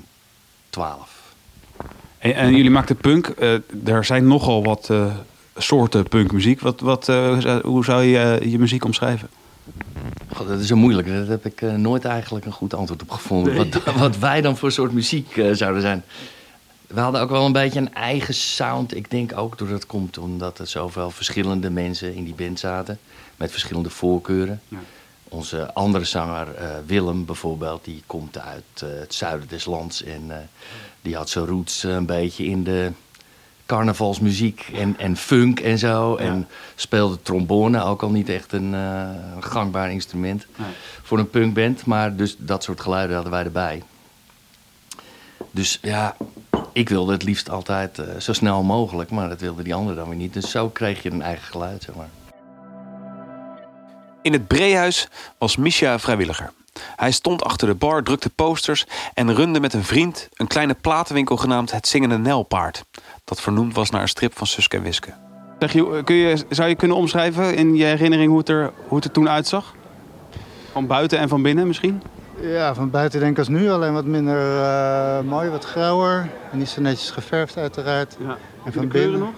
En, 2.17 2.35
en 2.35 2.55
jullie 2.55 2.71
maakten 2.71 2.95
punk. 2.95 3.33
Er 3.85 4.05
zijn 4.05 4.27
nogal 4.27 4.63
wat 4.63 4.89
soorten 5.55 6.07
punkmuziek. 6.07 6.59
Wat, 6.59 6.79
wat, 6.79 7.07
hoe 7.61 7.83
zou 7.83 8.03
je 8.03 8.49
je 8.49 8.59
muziek 8.59 8.85
omschrijven? 8.85 9.29
God, 10.33 10.47
dat 10.47 10.59
is 10.59 10.67
zo 10.67 10.75
moeilijk. 10.75 11.07
Daar 11.07 11.25
heb 11.25 11.45
ik 11.45 11.61
nooit 11.61 12.05
eigenlijk 12.05 12.45
een 12.45 12.51
goed 12.51 12.73
antwoord 12.73 13.01
op 13.01 13.11
gevonden. 13.11 13.53
Nee. 13.53 13.69
Wat, 13.71 13.93
wat, 13.95 14.17
wij 14.17 14.41
dan 14.41 14.57
voor 14.57 14.71
soort 14.71 14.91
muziek 14.91 15.41
zouden 15.53 15.81
zijn 15.81 16.03
we 16.93 16.99
hadden 16.99 17.21
ook 17.21 17.29
wel 17.29 17.45
een 17.45 17.51
beetje 17.51 17.79
een 17.79 17.93
eigen 17.93 18.33
sound. 18.33 18.95
Ik 18.95 19.09
denk 19.09 19.37
ook 19.37 19.57
doordat 19.57 19.77
het 19.77 19.87
komt 19.87 20.17
omdat 20.17 20.59
er 20.59 20.67
zoveel 20.67 21.11
verschillende 21.11 21.69
mensen 21.69 22.13
in 22.15 22.23
die 22.23 22.33
band 22.33 22.59
zaten. 22.59 22.99
Met 23.37 23.51
verschillende 23.51 23.89
voorkeuren. 23.89 24.61
Ja. 24.67 24.77
Onze 25.23 25.73
andere 25.73 26.05
zanger, 26.05 26.47
uh, 26.47 26.69
Willem 26.85 27.25
bijvoorbeeld, 27.25 27.85
die 27.85 28.03
komt 28.05 28.37
uit 28.37 28.63
het 28.75 29.13
zuiden 29.13 29.47
des 29.47 29.65
lands. 29.65 30.03
En 30.03 30.49
die 31.01 31.15
had 31.15 31.29
zijn 31.29 31.45
roots 31.45 31.83
een 31.83 32.05
beetje 32.05 32.45
in 32.45 32.63
de 32.63 32.91
carnavalsmuziek 33.71 34.69
en, 34.73 34.97
en 34.97 35.17
funk 35.17 35.59
en 35.59 35.77
zo. 35.77 36.15
Ja. 36.19 36.25
En 36.25 36.47
speelde 36.75 37.21
trombone, 37.21 37.83
ook 37.83 38.01
al 38.01 38.09
niet 38.09 38.29
echt 38.29 38.51
een 38.51 38.75
gangbaar 39.39 39.91
instrument 39.91 40.45
nee. 40.55 40.67
voor 41.01 41.19
een 41.19 41.29
punkband. 41.29 41.85
Maar 41.85 42.15
dus 42.15 42.35
dat 42.37 42.63
soort 42.63 42.81
geluiden 42.81 43.15
hadden 43.15 43.33
wij 43.33 43.43
erbij. 43.43 43.83
Dus 45.51 45.79
ja, 45.81 46.15
ik 46.73 46.89
wilde 46.89 47.11
het 47.11 47.23
liefst 47.23 47.49
altijd 47.49 47.99
uh, 47.99 48.05
zo 48.19 48.33
snel 48.33 48.63
mogelijk, 48.63 49.09
maar 49.09 49.29
dat 49.29 49.39
wilde 49.39 49.63
die 49.63 49.75
ander 49.75 49.95
dan 49.95 50.07
weer 50.07 50.17
niet. 50.17 50.33
Dus 50.33 50.51
zo 50.51 50.69
kreeg 50.69 51.03
je 51.03 51.11
een 51.11 51.21
eigen 51.21 51.45
geluid, 51.45 51.83
zeg 51.83 51.95
maar. 51.95 52.09
In 54.21 54.33
het 54.33 54.47
Breehuis 54.47 55.07
was 55.37 55.55
Misha 55.55 55.99
vrijwilliger. 55.99 56.51
Hij 56.95 57.11
stond 57.11 57.43
achter 57.43 57.67
de 57.67 57.75
bar, 57.75 58.03
drukte 58.03 58.29
posters 58.29 58.85
en 59.13 59.35
runde 59.35 59.59
met 59.59 59.73
een 59.73 59.83
vriend 59.83 60.29
een 60.33 60.47
kleine 60.47 60.73
platenwinkel 60.73 61.37
genaamd 61.37 61.71
Het 61.71 61.87
Zingende 61.87 62.17
Nelpaard. 62.17 62.83
Dat 63.23 63.41
vernoemd 63.41 63.75
was 63.75 63.89
naar 63.89 64.01
een 64.01 64.07
strip 64.07 64.37
van 64.37 64.47
Suske 64.47 64.77
en 64.77 64.83
Wiske. 64.83 65.13
Zeg 65.59 65.73
je, 65.73 66.01
kun 66.03 66.15
je, 66.15 66.45
zou 66.49 66.69
je 66.69 66.75
kunnen 66.75 66.97
omschrijven 66.97 67.55
in 67.55 67.75
je 67.75 67.83
herinnering 67.83 68.29
hoe 68.29 68.39
het 68.39 68.49
er, 68.49 68.71
hoe 68.87 68.95
het 68.95 69.05
er 69.05 69.11
toen 69.11 69.29
uitzag? 69.29 69.73
Van 70.71 70.87
buiten 70.87 71.19
en 71.19 71.29
van 71.29 71.41
binnen 71.41 71.67
misschien? 71.67 72.01
Ja, 72.41 72.73
van 72.73 72.89
buiten 72.89 73.19
denk 73.19 73.31
ik 73.31 73.37
als 73.37 73.47
nu. 73.47 73.69
Alleen 73.69 73.93
wat 73.93 74.05
minder 74.05 74.55
uh, 74.55 75.19
mooi, 75.21 75.49
wat 75.49 75.65
grauwer. 75.65 76.29
Niet 76.51 76.69
zo 76.69 76.81
netjes 76.81 77.09
geverfd 77.09 77.57
uiteraard. 77.57 78.17
Ja. 78.19 78.37
En 78.65 78.73
van 78.73 78.87
binnen 78.87 79.19
nog? 79.19 79.33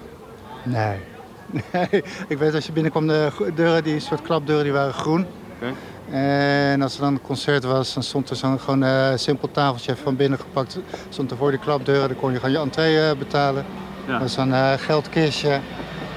Nee. 0.64 0.98
nee. 1.74 2.04
Ik 2.28 2.38
weet 2.38 2.54
als 2.54 2.66
je 2.66 2.72
binnenkwam, 2.72 3.08
de 3.08 3.52
deuren, 3.56 3.84
die 3.84 4.00
soort 4.00 4.22
klapdeuren, 4.22 4.64
die 4.64 4.74
waren 4.74 4.94
groen. 4.94 5.26
Okay. 5.56 5.74
En 6.14 6.82
als 6.82 6.96
er 6.96 7.02
dan 7.02 7.14
een 7.14 7.22
concert 7.22 7.64
was, 7.64 7.94
dan 7.94 8.04
stond 8.04 8.30
er 8.30 8.36
zo'n 8.36 8.60
gewoon 8.60 8.82
een 8.82 9.12
uh, 9.12 9.18
simpel 9.18 9.52
tafeltje 9.52 9.96
van 9.96 10.16
binnen 10.16 10.40
gepakt. 10.40 10.80
Stond 11.10 11.32
er 11.32 11.38
voor 11.38 11.52
de 11.52 11.58
klapdeuren, 11.58 12.08
dan 12.08 12.18
kon 12.18 12.32
je 12.32 12.40
gewoon 12.40 12.52
je 12.52 12.58
entree 12.58 12.96
uh, 12.96 13.12
betalen. 13.18 13.66
Ja. 14.06 14.12
Dat 14.12 14.22
was 14.22 14.38
een 14.38 14.50
uh, 14.50 14.72
geldkistje. 14.72 15.60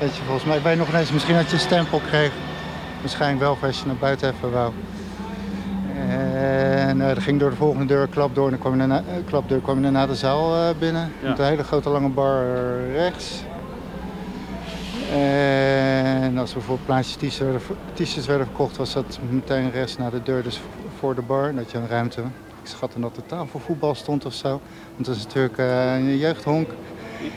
Weet 0.00 0.16
je, 0.16 0.22
volgens 0.22 0.44
mij, 0.44 0.56
ik 0.56 0.62
weet 0.62 0.78
nog 0.78 0.94
eens, 0.94 1.12
misschien 1.12 1.34
dat 1.34 1.46
je 1.46 1.52
een 1.52 1.60
stempel 1.60 2.00
kreeg. 2.08 2.32
Waarschijnlijk 3.00 3.40
wel 3.40 3.58
als 3.62 3.80
je 3.80 3.86
naar 3.86 3.96
buiten 3.96 4.32
even 4.32 4.52
wou. 4.52 4.72
En 6.08 6.98
uh, 6.98 7.10
ging 7.16 7.40
door 7.40 7.50
de 7.50 7.56
volgende 7.56 7.86
deur, 7.86 8.08
klapdeur, 8.08 8.44
en 8.44 8.50
dan 8.50 8.58
kwam 8.58 8.80
je, 8.80 8.86
na, 8.86 8.98
uh, 8.98 9.26
klapdeur, 9.26 9.60
kwam 9.60 9.76
je 9.76 9.82
daarna 9.82 10.06
de 10.06 10.14
zaal 10.14 10.54
uh, 10.54 10.68
binnen. 10.78 11.12
Ja. 11.22 11.28
Met 11.28 11.38
een 11.38 11.44
hele 11.44 11.64
grote 11.64 11.88
lange 11.88 12.08
bar 12.08 12.44
rechts. 12.92 13.44
En 15.12 16.38
als 16.38 16.50
er 16.50 16.56
bijvoorbeeld 16.56 16.86
plaatjes 16.86 17.16
t-shirts 17.94 18.26
werden, 18.26 18.46
verkocht, 18.46 18.76
was 18.76 18.92
dat 18.92 19.18
meteen 19.30 19.70
rechts 19.70 19.96
naar 19.96 20.10
de 20.10 20.22
deur, 20.22 20.42
dus 20.42 20.60
voor 20.98 21.14
de 21.14 21.22
bar. 21.22 21.54
Dat 21.54 21.70
je 21.70 21.78
een 21.78 21.88
ruimte. 21.88 22.20
Ik 22.62 22.72
schatte 22.72 23.00
dat 23.00 23.16
er 23.16 23.26
tafelvoetbal 23.26 23.94
stond 23.94 24.25
of 24.25 24.34
zo. 24.34 24.60
Want 24.94 25.06
dat 25.06 25.16
is 25.16 25.22
natuurlijk 25.22 25.58
een 25.58 26.16
jeugdhonk. 26.16 26.68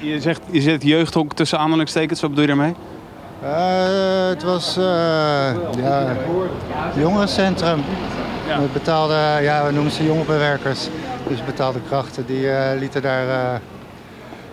Je 0.01 0.21
zegt, 0.21 0.41
je 0.51 0.61
zet 0.61 0.83
jeugdhonk 0.83 1.33
tussen 1.33 1.59
aanhalingstekens, 1.59 2.21
wat 2.21 2.29
bedoel 2.29 2.45
je 2.45 2.55
daarmee? 2.55 2.75
het 4.29 4.43
was 4.43 4.75
ja, 5.77 6.15
jongerencentrum. 6.95 7.83
Ja. 8.49 8.59
Met 8.59 8.73
betaalde, 8.73 9.39
ja, 9.41 9.65
we 9.65 9.71
noemen 9.71 9.91
ze 9.91 10.03
jongerenwerkers. 10.03 10.87
Dus 11.27 11.45
betaalde 11.45 11.79
krachten, 11.87 12.25
die 12.25 12.41
uh, 12.41 12.69
lieten 12.79 13.01
daar 13.01 13.27
uh, 13.27 13.59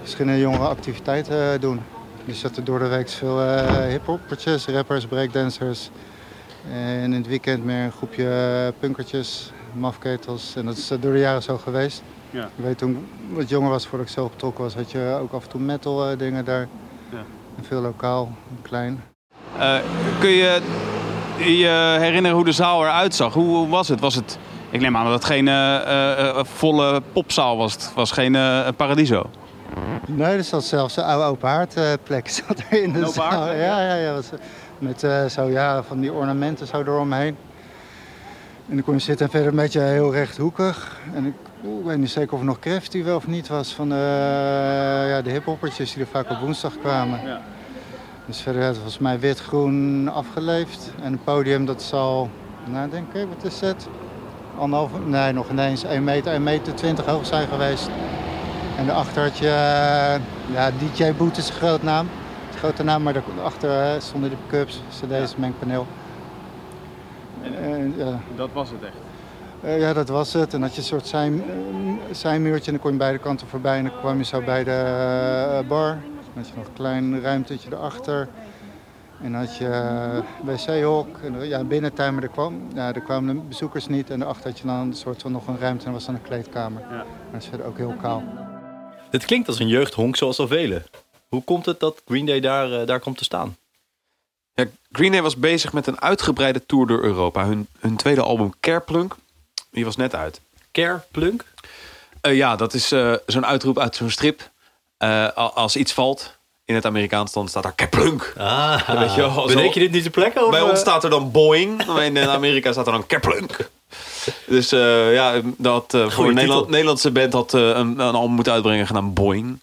verschillende 0.00 0.38
jongere 0.40 0.66
activiteiten 0.66 1.54
uh, 1.54 1.60
doen. 1.60 1.80
Dus 2.26 2.40
dat 2.40 2.56
er 2.56 2.64
door 2.64 2.78
de 2.78 2.86
week 2.86 3.08
veel 3.08 3.42
uh, 3.42 3.86
hiphoppertjes, 3.88 4.66
rappers, 4.66 5.06
breakdancers, 5.06 5.90
En 6.72 7.02
in 7.02 7.12
het 7.12 7.26
weekend 7.26 7.64
meer 7.64 7.84
een 7.84 7.92
groepje 7.92 8.72
punkertjes, 8.78 9.52
mafketels. 9.72 10.56
En 10.56 10.64
dat 10.66 10.76
is 10.76 10.88
door 11.00 11.12
de 11.12 11.18
jaren 11.18 11.42
zo 11.42 11.56
geweest. 11.58 12.02
Ja. 12.30 12.44
Ik 12.44 12.64
weet 12.64 12.78
toen 12.78 12.90
ik 12.90 13.36
wat 13.36 13.48
jonger 13.48 13.70
was, 13.70 13.86
voordat 13.86 14.06
ik 14.06 14.12
zo 14.12 14.28
betrokken 14.28 14.64
was, 14.64 14.74
had 14.74 14.90
je 14.90 15.18
ook 15.22 15.32
af 15.32 15.42
en 15.42 15.48
toe 15.48 15.60
metal 15.60 16.10
eh, 16.10 16.18
dingen 16.18 16.44
daar. 16.44 16.68
Ja. 17.10 17.24
En 17.56 17.64
veel 17.64 17.80
lokaal, 17.80 18.32
klein. 18.62 19.02
Eh, 19.58 19.78
kun 20.20 20.30
je 20.30 20.60
je 21.38 21.96
herinneren 22.00 22.36
hoe 22.36 22.44
de 22.44 22.52
zaal 22.52 22.82
eruit 22.82 23.14
zag? 23.14 23.32
Hoe, 23.34 23.56
hoe 23.56 23.68
was 23.68 23.88
het? 23.88 24.00
Was 24.00 24.14
het? 24.14 24.38
Ik 24.70 24.80
neem 24.80 24.96
aan 24.96 25.04
dat 25.04 25.12
het 25.14 25.24
geen 25.24 25.48
eh, 25.48 25.76
eh, 25.76 26.28
eh, 26.28 26.44
volle 26.44 27.02
popzaal 27.12 27.56
was. 27.56 27.72
Het 27.72 27.92
was 27.94 28.10
geen 28.10 28.34
eh, 28.34 28.68
paradiso. 28.76 29.30
Nee, 30.06 30.36
er 30.36 30.44
zat 30.44 30.64
zelfs 30.64 30.96
een 30.96 31.04
oude 31.04 31.24
open 31.24 31.48
haardplek 31.48 32.28
zat 32.46 32.62
er 32.70 32.82
in 32.82 32.92
de 32.92 32.98
open 32.98 33.12
zaal. 33.12 33.52
Ja, 33.52 33.80
ja, 33.80 33.94
ja. 33.94 34.12
Was, 34.12 34.30
met 34.78 35.02
eh, 35.02 35.24
zo, 35.24 35.44
ja, 35.44 35.82
van 35.82 36.00
die 36.00 36.12
ornamenten 36.12 36.66
zo 36.66 36.80
eromheen. 36.80 37.36
En 38.68 38.74
dan 38.74 38.84
kon 38.84 38.94
je 38.94 39.00
zitten 39.00 39.26
en 39.26 39.32
verder 39.32 39.48
een 39.48 39.56
beetje 39.56 39.80
heel 39.80 40.12
rechthoekig. 40.12 41.00
En 41.14 41.26
ik, 41.26 41.34
weet 41.84 41.98
niet 41.98 42.10
zeker 42.10 42.32
of 42.32 42.38
er 42.38 42.44
nog 42.44 42.58
Crafty 42.58 43.04
wel 43.04 43.16
of 43.16 43.26
niet 43.26 43.48
was 43.48 43.74
van 43.74 43.88
de, 43.88 43.94
ja, 45.08 45.22
de 45.22 45.30
hiphoppertjes 45.30 45.92
die 45.92 46.02
er 46.02 46.08
vaak 46.08 46.30
op 46.30 46.38
woensdag 46.38 46.78
kwamen. 46.78 47.20
Ja. 47.24 47.40
Dus 48.26 48.40
verder 48.40 48.60
had 48.60 48.70
het 48.70 48.78
volgens 48.78 49.02
mij 49.02 49.18
wit-groen 49.18 50.08
afgeleefd. 50.08 50.90
En 51.02 51.12
het 51.12 51.24
podium 51.24 51.64
dat 51.64 51.82
zal, 51.82 52.30
nou 52.64 52.90
denk 52.90 53.14
ik, 53.14 53.26
wat 53.34 53.52
is 53.52 53.60
het? 53.60 53.88
Anderhalve, 54.58 54.98
nee 54.98 55.32
nog 55.32 55.50
ineens 55.50 55.84
1 55.84 56.04
meter, 56.04 56.32
1 56.32 56.42
meter 56.42 56.74
20 56.74 57.04
hoog 57.06 57.26
zijn 57.26 57.48
geweest. 57.48 57.88
En 58.76 58.86
daarachter 58.86 59.22
had 59.22 59.38
je, 59.38 59.48
eh, 59.48 60.20
ja, 60.52 60.70
DJ 60.78 61.12
Boot 61.12 61.36
is 61.36 61.48
een 61.48 61.54
groot 61.54 61.82
naam. 61.82 62.08
Een 62.52 62.58
grote 62.58 62.82
naam, 62.82 63.02
maar 63.02 63.12
daarachter 63.12 63.94
eh, 63.94 64.00
stonden 64.00 64.30
de 64.30 64.36
pick-ups, 64.46 64.82
cd's, 64.88 65.36
mengpaneel. 65.36 65.86
En, 67.42 67.94
ja. 67.96 68.20
Dat 68.36 68.48
was 68.52 68.70
het 68.70 68.82
echt. 68.82 68.96
Eh, 69.60 69.80
ja, 69.80 69.92
dat 69.92 70.08
was 70.08 70.32
het. 70.32 70.54
En 70.54 70.62
had 70.62 70.74
je 70.74 70.80
een 70.80 70.86
soort 70.86 71.06
zijn, 71.06 71.42
eh, 71.42 72.14
zijmuurtje 72.14 72.66
en 72.66 72.72
dan 72.72 72.80
kon 72.80 72.92
je 72.92 72.96
beide 72.96 73.18
kanten 73.18 73.46
voorbij. 73.46 73.78
En 73.78 73.84
dan 73.84 73.98
kwam 73.98 74.18
je 74.18 74.24
zo 74.24 74.42
bij 74.42 74.64
de 74.64 74.70
eh, 74.70 75.68
bar. 75.68 75.88
Dan 75.88 76.34
had 76.34 76.48
je 76.48 76.52
nog 76.56 76.66
een 76.66 76.72
klein 76.72 77.20
ruimtetje 77.20 77.70
erachter. 77.72 78.28
En 79.22 79.32
dan 79.32 79.40
had 79.40 79.56
je 79.56 79.68
eh, 79.68 80.22
wc-hok. 80.44 81.08
Ja, 81.40 81.64
binnentuin, 81.64 82.14
maar 82.14 82.22
er, 82.22 82.28
kwam, 82.28 82.68
ja, 82.74 82.92
er 82.94 83.00
kwamen 83.00 83.36
de 83.36 83.42
bezoekers 83.42 83.86
niet. 83.86 84.10
En 84.10 84.18
daarachter 84.18 84.50
had 84.50 84.58
je 84.58 84.66
dan 84.66 84.76
een 84.76 84.94
soort 84.94 85.22
van 85.22 85.32
nog 85.32 85.46
een 85.46 85.58
ruimte 85.58 85.86
en 85.86 85.92
was 85.92 86.06
dan 86.06 86.14
een 86.14 86.22
kleedkamer. 86.22 86.80
Ja. 86.80 86.96
Maar 86.96 87.04
dat 87.32 87.42
is 87.42 87.48
verder 87.48 87.66
ook 87.66 87.76
heel 87.76 87.94
kaal. 88.02 88.22
Dit 89.10 89.24
klinkt 89.24 89.48
als 89.48 89.58
een 89.58 89.68
jeugdhonk 89.68 90.16
zoals 90.16 90.38
al 90.38 90.46
velen. 90.46 90.86
Hoe 91.28 91.44
komt 91.44 91.66
het 91.66 91.80
dat 91.80 92.02
Green 92.06 92.26
Day 92.26 92.40
daar, 92.40 92.72
eh, 92.72 92.86
daar 92.86 93.00
komt 93.00 93.18
te 93.18 93.24
staan? 93.24 93.56
Ja, 94.54 94.64
Green 94.92 95.12
Day 95.12 95.22
was 95.22 95.36
bezig 95.36 95.72
met 95.72 95.86
een 95.86 96.00
uitgebreide 96.00 96.66
tour 96.66 96.86
door 96.86 97.02
Europa. 97.02 97.44
Hun, 97.44 97.68
hun 97.78 97.96
tweede 97.96 98.22
album 98.22 98.52
Kerplunk, 98.60 99.16
die 99.70 99.84
was 99.84 99.96
net 99.96 100.14
uit. 100.14 100.40
Care 100.72 101.00
Plunk? 101.10 101.44
Eh, 102.20 102.36
ja, 102.36 102.56
dat 102.56 102.74
is 102.74 102.92
eh, 102.92 103.12
zo'n 103.26 103.46
uitroep 103.46 103.78
uit 103.78 103.96
zo'n 103.96 104.10
strip. 104.10 104.50
Als 105.34 105.76
iets 105.76 105.92
valt 105.92 106.36
in 106.64 106.74
het 106.74 106.84
Amerikaans, 106.84 107.32
dan 107.32 107.48
staat 107.48 107.62
daar 107.62 107.74
Kerplunk. 107.74 108.34
Ah, 108.36 108.88
weet 108.88 109.14
je 109.14 109.44
bedenk 109.46 109.74
je 109.74 109.80
dit 109.80 109.90
niet 109.90 110.02
te 110.02 110.10
plekken? 110.10 110.50
Bij 110.50 110.62
ons 110.62 110.80
staat 110.80 111.04
er 111.04 111.10
dan 111.10 111.30
Boeing. 111.30 111.86
maar 111.86 112.04
In 112.04 112.18
Amerika 112.18 112.72
staat 112.72 112.86
er 112.86 112.92
dan 112.92 113.06
Kerplunk. 113.06 113.70
Dus 114.46 114.72
eh, 114.72 115.14
ja, 115.14 115.40
dat 115.56 115.94
eh, 115.94 116.10
voor 116.10 116.28
een 116.28 116.34
Nederland. 116.34 116.68
Nederlandse 116.68 117.10
band 117.10 117.32
had 117.32 117.54
eh, 117.54 117.60
een, 117.60 117.98
een 117.98 118.14
album 118.14 118.30
moeten 118.34 118.52
uitbrengen 118.52 118.86
genaamd 118.86 119.14
Boeing. 119.14 119.60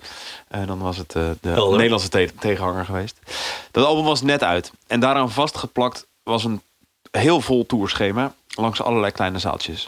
En 0.48 0.68
dan 0.68 0.80
was 0.80 0.98
het 0.98 1.12
de 1.12 1.38
Helder. 1.42 1.76
Nederlandse 1.76 2.10
te- 2.10 2.32
tegenhanger 2.40 2.86
geweest. 2.86 3.20
Dat 3.72 3.86
album 3.86 4.04
was 4.04 4.22
net 4.22 4.44
uit. 4.44 4.72
En 4.88 5.00
daaraan 5.00 5.32
vastgeplakt 5.32 6.08
was 6.24 6.44
een 6.44 6.62
heel 7.12 7.42
vol 7.42 7.66
tourschema 7.66 8.34
langs 8.56 8.82
allerlei 8.82 9.12
kleine 9.12 9.40
zaaltjes. 9.40 9.88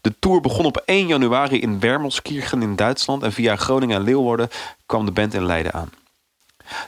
De 0.00 0.14
tour 0.18 0.40
begon 0.40 0.64
op 0.64 0.82
1 0.84 1.06
januari 1.06 1.60
in 1.60 1.80
Wermelskirchen 1.80 2.62
in 2.62 2.76
Duitsland. 2.76 3.22
En 3.22 3.32
via 3.32 3.56
Groningen 3.56 3.96
en 3.96 4.02
Leeuwarden 4.02 4.48
kwam 4.86 5.04
de 5.04 5.12
band 5.12 5.34
in 5.34 5.46
Leiden 5.46 5.72
aan. 5.74 5.90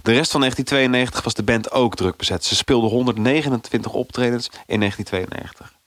De 0.02 0.12
rest 0.12 0.30
van 0.30 0.40
1992 0.40 1.24
was 1.24 1.34
de 1.34 1.42
band 1.42 1.70
ook 1.70 1.94
druk 1.94 2.16
bezet. 2.16 2.44
Ze 2.44 2.56
speelden 2.56 2.90
129 2.90 3.92
optredens 3.92 4.50
in 4.66 4.78
1992. 4.78 5.78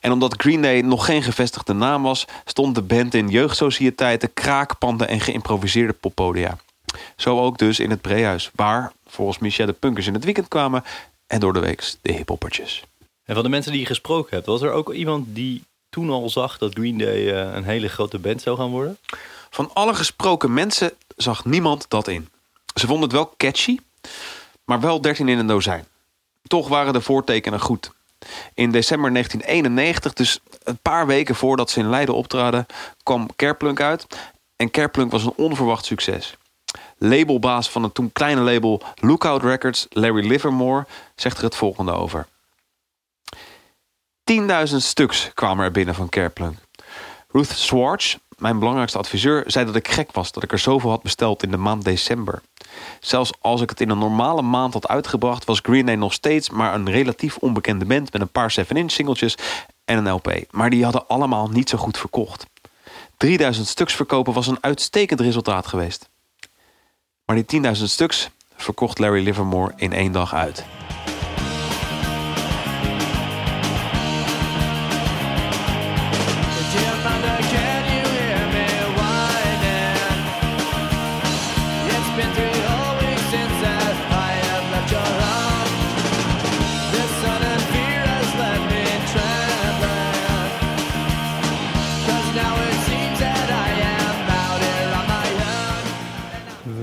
En 0.00 0.12
omdat 0.12 0.34
Green 0.42 0.62
Day 0.62 0.80
nog 0.80 1.04
geen 1.04 1.22
gevestigde 1.22 1.72
naam 1.72 2.02
was, 2.02 2.24
stond 2.44 2.74
de 2.74 2.82
band 2.82 3.14
in 3.14 3.28
jeugdsocieteiten, 3.28 4.32
kraakpanden 4.34 5.08
en 5.08 5.20
geïmproviseerde 5.20 5.92
poppodia. 5.92 6.58
Zo 7.16 7.40
ook 7.40 7.58
dus 7.58 7.80
in 7.80 7.90
het 7.90 8.00
Breehuis, 8.00 8.50
waar 8.54 8.92
volgens 9.06 9.38
Michel 9.38 9.66
de 9.66 9.72
punkers 9.72 10.06
in 10.06 10.14
het 10.14 10.24
weekend 10.24 10.48
kwamen 10.48 10.84
en 11.26 11.40
door 11.40 11.52
de 11.52 11.60
week 11.60 11.94
de 12.02 12.12
hiphoppertjes. 12.12 12.84
En 13.24 13.34
van 13.34 13.44
de 13.44 13.50
mensen 13.50 13.72
die 13.72 13.80
je 13.80 13.86
gesproken 13.86 14.34
hebt, 14.34 14.46
was 14.46 14.62
er 14.62 14.72
ook 14.72 14.92
iemand 14.92 15.26
die 15.28 15.64
toen 15.88 16.10
al 16.10 16.30
zag 16.30 16.58
dat 16.58 16.74
Green 16.74 16.98
Day 16.98 17.32
eh, 17.32 17.54
een 17.54 17.64
hele 17.64 17.88
grote 17.88 18.18
band 18.18 18.42
zou 18.42 18.56
gaan 18.56 18.70
worden? 18.70 18.98
Van 19.50 19.70
alle 19.72 19.94
gesproken 19.94 20.52
mensen 20.52 20.92
zag 21.16 21.44
niemand 21.44 21.86
dat 21.88 22.08
in. 22.08 22.28
Ze 22.74 22.86
vonden 22.86 23.04
het 23.04 23.12
wel 23.12 23.34
catchy, 23.36 23.78
maar 24.64 24.80
wel 24.80 25.00
13 25.00 25.28
in 25.28 25.38
een 25.38 25.46
dozijn. 25.46 25.86
Toch 26.42 26.68
waren 26.68 26.92
de 26.92 27.00
voortekenen 27.00 27.60
goed. 27.60 27.90
In 28.54 28.70
december 28.70 29.12
1991, 29.12 30.12
dus 30.12 30.40
een 30.62 30.78
paar 30.82 31.06
weken 31.06 31.34
voordat 31.34 31.70
ze 31.70 31.78
in 31.78 31.88
Leiden 31.90 32.14
optraden, 32.14 32.66
kwam 33.02 33.28
Kerplunk 33.36 33.80
uit. 33.80 34.06
En 34.56 34.70
Kerplunk 34.70 35.10
was 35.10 35.24
een 35.24 35.32
onverwacht 35.36 35.84
succes. 35.84 36.36
Labelbaas 36.98 37.70
van 37.70 37.82
het 37.82 37.94
toen 37.94 38.12
kleine 38.12 38.40
label 38.40 38.82
Lookout 38.94 39.42
Records, 39.42 39.86
Larry 39.90 40.26
Livermore, 40.26 40.86
zegt 41.14 41.38
er 41.38 41.44
het 41.44 41.56
volgende 41.56 41.92
over. 41.92 42.26
10.000 44.32 44.76
stuks 44.76 45.30
kwamen 45.34 45.64
er 45.64 45.70
binnen 45.70 45.94
van 45.94 46.08
Kerplunk. 46.08 46.58
Ruth 47.28 47.50
Swartz, 47.50 48.16
mijn 48.40 48.58
belangrijkste 48.58 48.98
adviseur, 48.98 49.44
zei 49.46 49.64
dat 49.64 49.76
ik 49.76 49.88
gek 49.88 50.12
was 50.12 50.32
dat 50.32 50.42
ik 50.42 50.52
er 50.52 50.58
zoveel 50.58 50.90
had 50.90 51.02
besteld 51.02 51.42
in 51.42 51.50
de 51.50 51.56
maand 51.56 51.84
december. 51.84 52.42
Zelfs 53.00 53.32
als 53.40 53.60
ik 53.60 53.70
het 53.70 53.80
in 53.80 53.90
een 53.90 53.98
normale 53.98 54.42
maand 54.42 54.72
had 54.72 54.88
uitgebracht, 54.88 55.44
was 55.44 55.60
Green 55.62 55.86
Day 55.86 55.94
nog 55.94 56.12
steeds 56.12 56.50
maar 56.50 56.74
een 56.74 56.90
relatief 56.90 57.36
onbekende 57.36 57.84
band 57.84 58.12
met 58.12 58.20
een 58.20 58.28
paar 58.28 58.54
7-inch 58.60 58.90
singeltjes 58.90 59.34
en 59.84 59.98
een 59.98 60.12
LP. 60.12 60.32
Maar 60.50 60.70
die 60.70 60.84
hadden 60.84 61.08
allemaal 61.08 61.48
niet 61.48 61.68
zo 61.68 61.78
goed 61.78 61.98
verkocht. 61.98 62.46
3000 63.16 63.66
stuks 63.66 63.94
verkopen 63.94 64.32
was 64.32 64.46
een 64.46 64.58
uitstekend 64.60 65.20
resultaat 65.20 65.66
geweest. 65.66 66.08
Maar 67.24 67.44
die 67.44 67.62
10.000 67.64 67.70
stuks 67.82 68.30
verkocht 68.56 68.98
Larry 68.98 69.22
Livermore 69.22 69.72
in 69.76 69.92
één 69.92 70.12
dag 70.12 70.34
uit. 70.34 70.64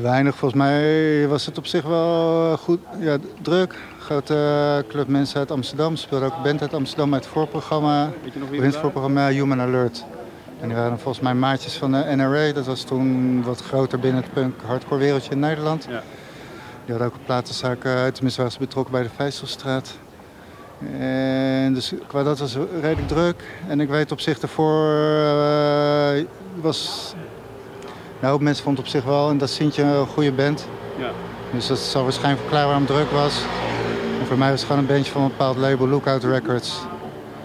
Weinig, 0.07 0.35
volgens 0.35 0.61
mij 0.61 1.27
was 1.27 1.45
het 1.45 1.57
op 1.57 1.65
zich 1.65 1.83
wel 1.83 2.51
eh, 2.51 2.57
goed, 2.57 2.79
ja, 2.99 3.17
druk. 3.41 3.75
Grote 3.99 4.33
eh, 4.33 4.89
club 4.89 5.07
mensen 5.07 5.39
uit 5.39 5.51
Amsterdam. 5.51 5.95
Ze 5.95 6.01
speelden 6.01 6.27
ook 6.27 6.43
band 6.43 6.61
uit 6.61 6.73
Amsterdam 6.73 7.13
uit 7.13 7.23
het 7.23 7.33
voorprogramma. 7.33 8.09
Het 8.51 8.75
voorprogramma 8.75 9.29
Human 9.29 9.61
Alert. 9.61 10.05
En 10.61 10.67
die 10.67 10.77
waren 10.77 10.99
volgens 10.99 11.23
mij 11.23 11.33
maatjes 11.33 11.73
van 11.73 11.91
de 11.91 11.97
NRA. 12.15 12.53
Dat 12.53 12.65
was 12.65 12.83
toen 12.83 13.43
wat 13.43 13.61
groter 13.61 13.99
binnen 13.99 14.21
het 14.21 14.33
punk 14.33 14.61
hardcore 14.65 14.99
wereldje 14.99 15.31
in 15.31 15.39
Nederland. 15.39 15.83
Ja. 15.89 16.03
Die 16.85 16.95
hadden 16.95 17.07
ook 17.07 17.13
een 17.13 17.25
platenzaak, 17.25 17.83
eh, 17.83 18.05
tenminste 18.05 18.37
waren 18.37 18.51
ze 18.51 18.59
betrokken 18.59 18.93
bij 18.93 19.03
de 19.03 19.09
Vijzelstraat. 19.15 19.97
En 20.99 21.73
dus 21.73 21.93
qua 22.07 22.23
dat 22.23 22.39
was 22.39 22.57
redelijk 22.81 23.07
druk. 23.07 23.43
En 23.67 23.79
ik 23.79 23.89
weet 23.89 24.11
op 24.11 24.19
zich 24.19 24.39
daarvoor 24.39 24.91
eh, 24.91 26.25
was... 26.61 27.13
Nou, 28.19 28.31
hoop 28.31 28.41
mensen 28.41 28.63
vonden 28.63 28.83
het 28.83 28.93
op 28.93 28.99
zich 28.99 29.09
wel, 29.09 29.29
en 29.29 29.37
dat 29.37 29.49
Sintje 29.49 29.83
een 29.83 30.07
goede 30.07 30.31
band. 30.31 30.67
Ja. 30.97 31.09
Dus 31.53 31.67
dat 31.67 31.77
zal 31.77 32.03
waarschijnlijk 32.03 32.39
verklaren 32.39 32.67
waarom 32.67 32.85
het 32.85 32.95
druk 32.95 33.11
was. 33.11 33.41
En 34.19 34.25
voor 34.27 34.37
mij 34.37 34.49
was 34.49 34.59
het 34.59 34.67
gewoon 34.69 34.81
een 34.81 34.93
bandje 34.93 35.11
van 35.11 35.21
een 35.21 35.27
bepaald 35.27 35.57
label, 35.57 35.87
Lookout 35.87 36.23
Records. 36.23 36.79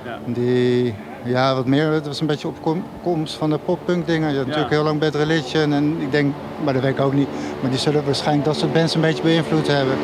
Ja. 0.05 0.19
Die, 0.27 0.95
ja, 1.25 1.55
wat 1.55 1.67
meer, 1.67 1.93
het 1.93 2.07
was 2.07 2.21
een 2.21 2.27
beetje 2.27 2.49
opkomst 2.49 3.35
van 3.35 3.51
de 3.51 3.59
pop-punk 3.59 4.07
dingen. 4.07 4.31
Je 4.31 4.37
had 4.37 4.47
natuurlijk 4.47 4.73
heel 4.73 4.83
lang 4.83 5.01
Bad 5.01 5.15
Religion 5.15 5.73
en 5.73 6.01
ik 6.01 6.11
denk, 6.11 6.35
maar 6.65 6.73
dat 6.73 6.83
weet 6.83 6.95
ik 6.95 7.01
ook 7.01 7.13
niet. 7.13 7.29
Maar 7.61 7.71
die 7.71 7.79
zullen 7.79 8.05
waarschijnlijk 8.05 8.47
dat 8.47 8.57
soort 8.57 8.73
bands 8.73 8.95
een 8.95 9.01
beetje 9.01 9.23
beïnvloed 9.23 9.67
hebben. 9.67 9.97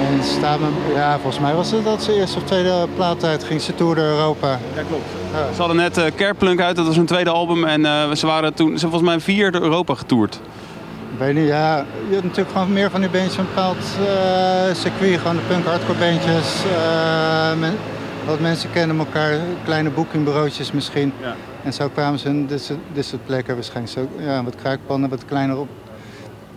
En 0.00 0.24
staat 0.24 0.60
me, 0.60 0.66
ja, 0.94 1.12
volgens 1.14 1.42
mij 1.42 1.54
was 1.54 1.70
het 1.70 1.84
dat 1.84 2.02
ze 2.02 2.14
eerste 2.14 2.38
of 2.38 2.44
tweede 2.44 2.86
plaat 2.96 3.24
uit 3.24 3.44
ging. 3.44 3.60
Ze 3.60 3.74
tour 3.74 3.94
door 3.94 4.04
Europa. 4.04 4.58
Ja, 4.74 4.82
klopt. 4.88 5.23
Ze 5.34 5.58
hadden 5.58 5.76
net 5.76 5.98
eh 5.98 6.04
Kerplunk 6.14 6.60
uit, 6.60 6.76
dat 6.76 6.86
was 6.86 6.96
hun 6.96 7.06
tweede 7.06 7.30
album. 7.30 7.64
En 7.64 7.84
eh, 7.84 8.10
ze 8.12 8.26
waren 8.26 8.54
toen, 8.54 8.78
ze 8.78 8.88
volgens 8.88 9.10
mij 9.10 9.20
vier 9.20 9.52
door 9.52 9.62
Europa 9.62 9.94
getoerd. 9.94 10.40
Ik 11.12 11.18
weet 11.18 11.34
niet, 11.34 11.46
ja. 11.46 11.76
Je 12.08 12.12
hebt 12.12 12.22
natuurlijk 12.22 12.50
gewoon 12.50 12.72
meer 12.72 12.90
van 12.90 13.00
die 13.00 13.10
beentjes 13.10 13.36
een 13.36 13.46
bepaald 13.46 13.76
uh, 14.00 14.74
circuit. 14.74 15.18
Gewoon 15.18 15.36
de 15.36 15.42
punk 15.48 15.64
hardcore 15.64 15.98
beentjes. 15.98 16.62
Men, 17.58 17.76
wat 18.26 18.40
mensen 18.40 18.70
kennen 18.70 18.98
elkaar, 18.98 19.38
kleine 19.64 19.90
boekingbureautjes 19.90 20.72
misschien. 20.72 21.12
Ja. 21.20 21.34
En 21.62 21.72
zo 21.72 21.88
kwamen 21.88 22.18
ze 22.18 22.28
in 22.28 22.46
dit, 22.46 22.72
dit 22.92 23.04
soort 23.04 23.26
plekken 23.26 23.54
waarschijnlijk 23.54 23.92
zo. 23.92 24.08
Ja, 24.18 24.44
wat 24.44 24.54
kruikpannen, 24.54 25.10
wat 25.10 25.24
kleiner 25.24 25.58
op. 25.58 25.68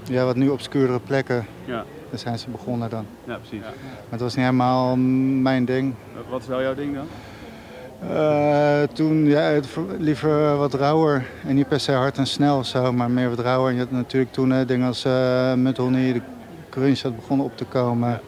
Ja, 0.04 0.26
wat 0.26 0.36
nu 0.36 0.50
obscuurdere 0.50 1.00
plekken. 1.00 1.48
Ja. 1.66 1.84
Daar 2.10 2.20
zijn 2.20 2.40
ze 2.40 2.50
begonnen 2.50 2.90
dan. 2.90 3.06
Ja, 3.24 3.36
precies. 3.36 3.66
Ja. 3.66 3.72
Maar 3.82 4.10
het 4.10 4.22
was 4.22 4.36
niet 4.36 4.46
helemaal 4.46 4.96
mijn 5.42 5.66
ding. 5.66 5.94
Wat 6.30 6.42
is 6.42 6.48
wel 6.48 6.62
jouw 6.62 6.76
ding 6.76 6.96
dan? 6.96 7.08
Uh, 8.04 8.82
toen 8.94 9.26
ja, 9.26 9.60
liever 9.98 10.58
wat 10.58 10.74
rauwer. 10.74 11.26
En 11.48 11.56
niet 11.56 11.68
per 11.68 11.80
se 11.80 11.92
hard 11.92 12.18
en 12.18 12.28
snel 12.28 12.64
maar 12.94 13.12
meer 13.12 13.30
wat 13.30 13.40
rauwer. 13.40 13.70
En 13.70 13.74
je 13.74 13.82
had 13.82 13.92
natuurlijk 13.92 14.32
toen 14.32 14.66
dingen 14.66 14.88
als 14.88 15.06
uh, 15.06 15.14
de 15.54 16.22
crunch 16.70 17.02
had 17.02 17.16
begonnen 17.16 17.46
op 17.46 17.58
te 17.58 17.66
komen. 17.66 18.22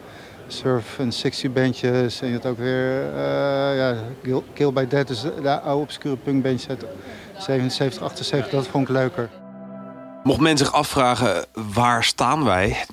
Surf 0.47 0.99
en 0.99 1.13
60 1.13 1.53
bandjes. 1.53 2.21
En 2.21 2.27
je 2.27 2.33
had 2.33 2.45
ook 2.45 2.57
weer 2.57 3.03
uh, 3.13 3.77
ja, 3.77 3.95
Kill 4.53 4.73
by 4.73 4.87
Dead, 4.87 5.07
dus 5.07 5.21
de 5.21 5.59
oude 5.59 5.81
obscure 5.81 6.15
punkbandjes 6.15 6.69
uit 6.69 6.85
77, 7.37 8.03
78. 8.03 8.51
Dat 8.51 8.67
vond 8.67 8.89
ik 8.89 8.95
leuker. 8.95 9.29
Mocht 10.23 10.39
men 10.39 10.57
zich 10.57 10.73
afvragen, 10.73 11.45
waar 11.73 12.03
staan 12.03 12.43
wij? 12.43 12.85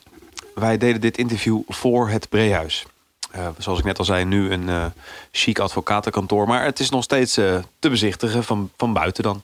Wij 0.55 0.79
deden 0.79 1.01
dit 1.01 1.19
interview 1.19 1.61
voor 1.67 2.09
het 2.09 2.29
Breehuis. 2.29 2.87
Uh, 3.35 3.49
zoals 3.59 3.79
ik 3.79 3.85
net 3.85 3.99
al 3.99 4.05
zei, 4.05 4.25
nu 4.25 4.53
een 4.53 4.69
uh, 4.69 4.85
chic 5.31 5.59
advocatenkantoor. 5.59 6.47
Maar 6.47 6.65
het 6.65 6.81
is 6.81 6.91
nog 6.91 7.03
steeds 7.03 7.39
uh, 7.39 7.59
te 7.79 7.91
bezichtigen 7.91 8.45
van, 8.45 8.71
van 8.77 8.93
buiten 8.93 9.23
dan. 9.23 9.41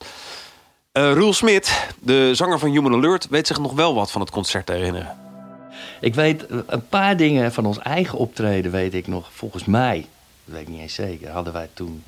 Roel 0.91 1.33
Smit, 1.33 1.87
de 1.99 2.35
zanger 2.35 2.59
van 2.59 2.69
Human 2.69 2.93
Alert, 2.93 3.27
weet 3.29 3.47
zich 3.47 3.59
nog 3.59 3.73
wel 3.73 3.95
wat 3.95 4.11
van 4.11 4.21
het 4.21 4.29
concert 4.29 4.65
te 4.65 4.73
herinneren. 4.73 5.17
Ik 6.01 6.15
weet 6.15 6.45
een 6.67 6.87
paar 6.87 7.17
dingen 7.17 7.53
van 7.53 7.65
ons 7.65 7.79
eigen 7.79 8.17
optreden, 8.17 8.71
weet 8.71 8.93
ik 8.93 9.07
nog. 9.07 9.29
Volgens 9.31 9.65
mij, 9.65 10.07
dat 10.45 10.55
weet 10.55 10.61
ik 10.61 10.67
niet 10.67 10.81
eens 10.81 10.93
zeker, 10.93 11.29
hadden 11.29 11.53
wij 11.53 11.69
toen, 11.73 12.03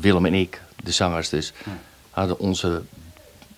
Willem 0.00 0.26
en 0.26 0.34
ik, 0.34 0.62
de 0.76 0.92
zangers 0.92 1.28
dus, 1.28 1.52
hadden 2.10 2.38
onze 2.38 2.82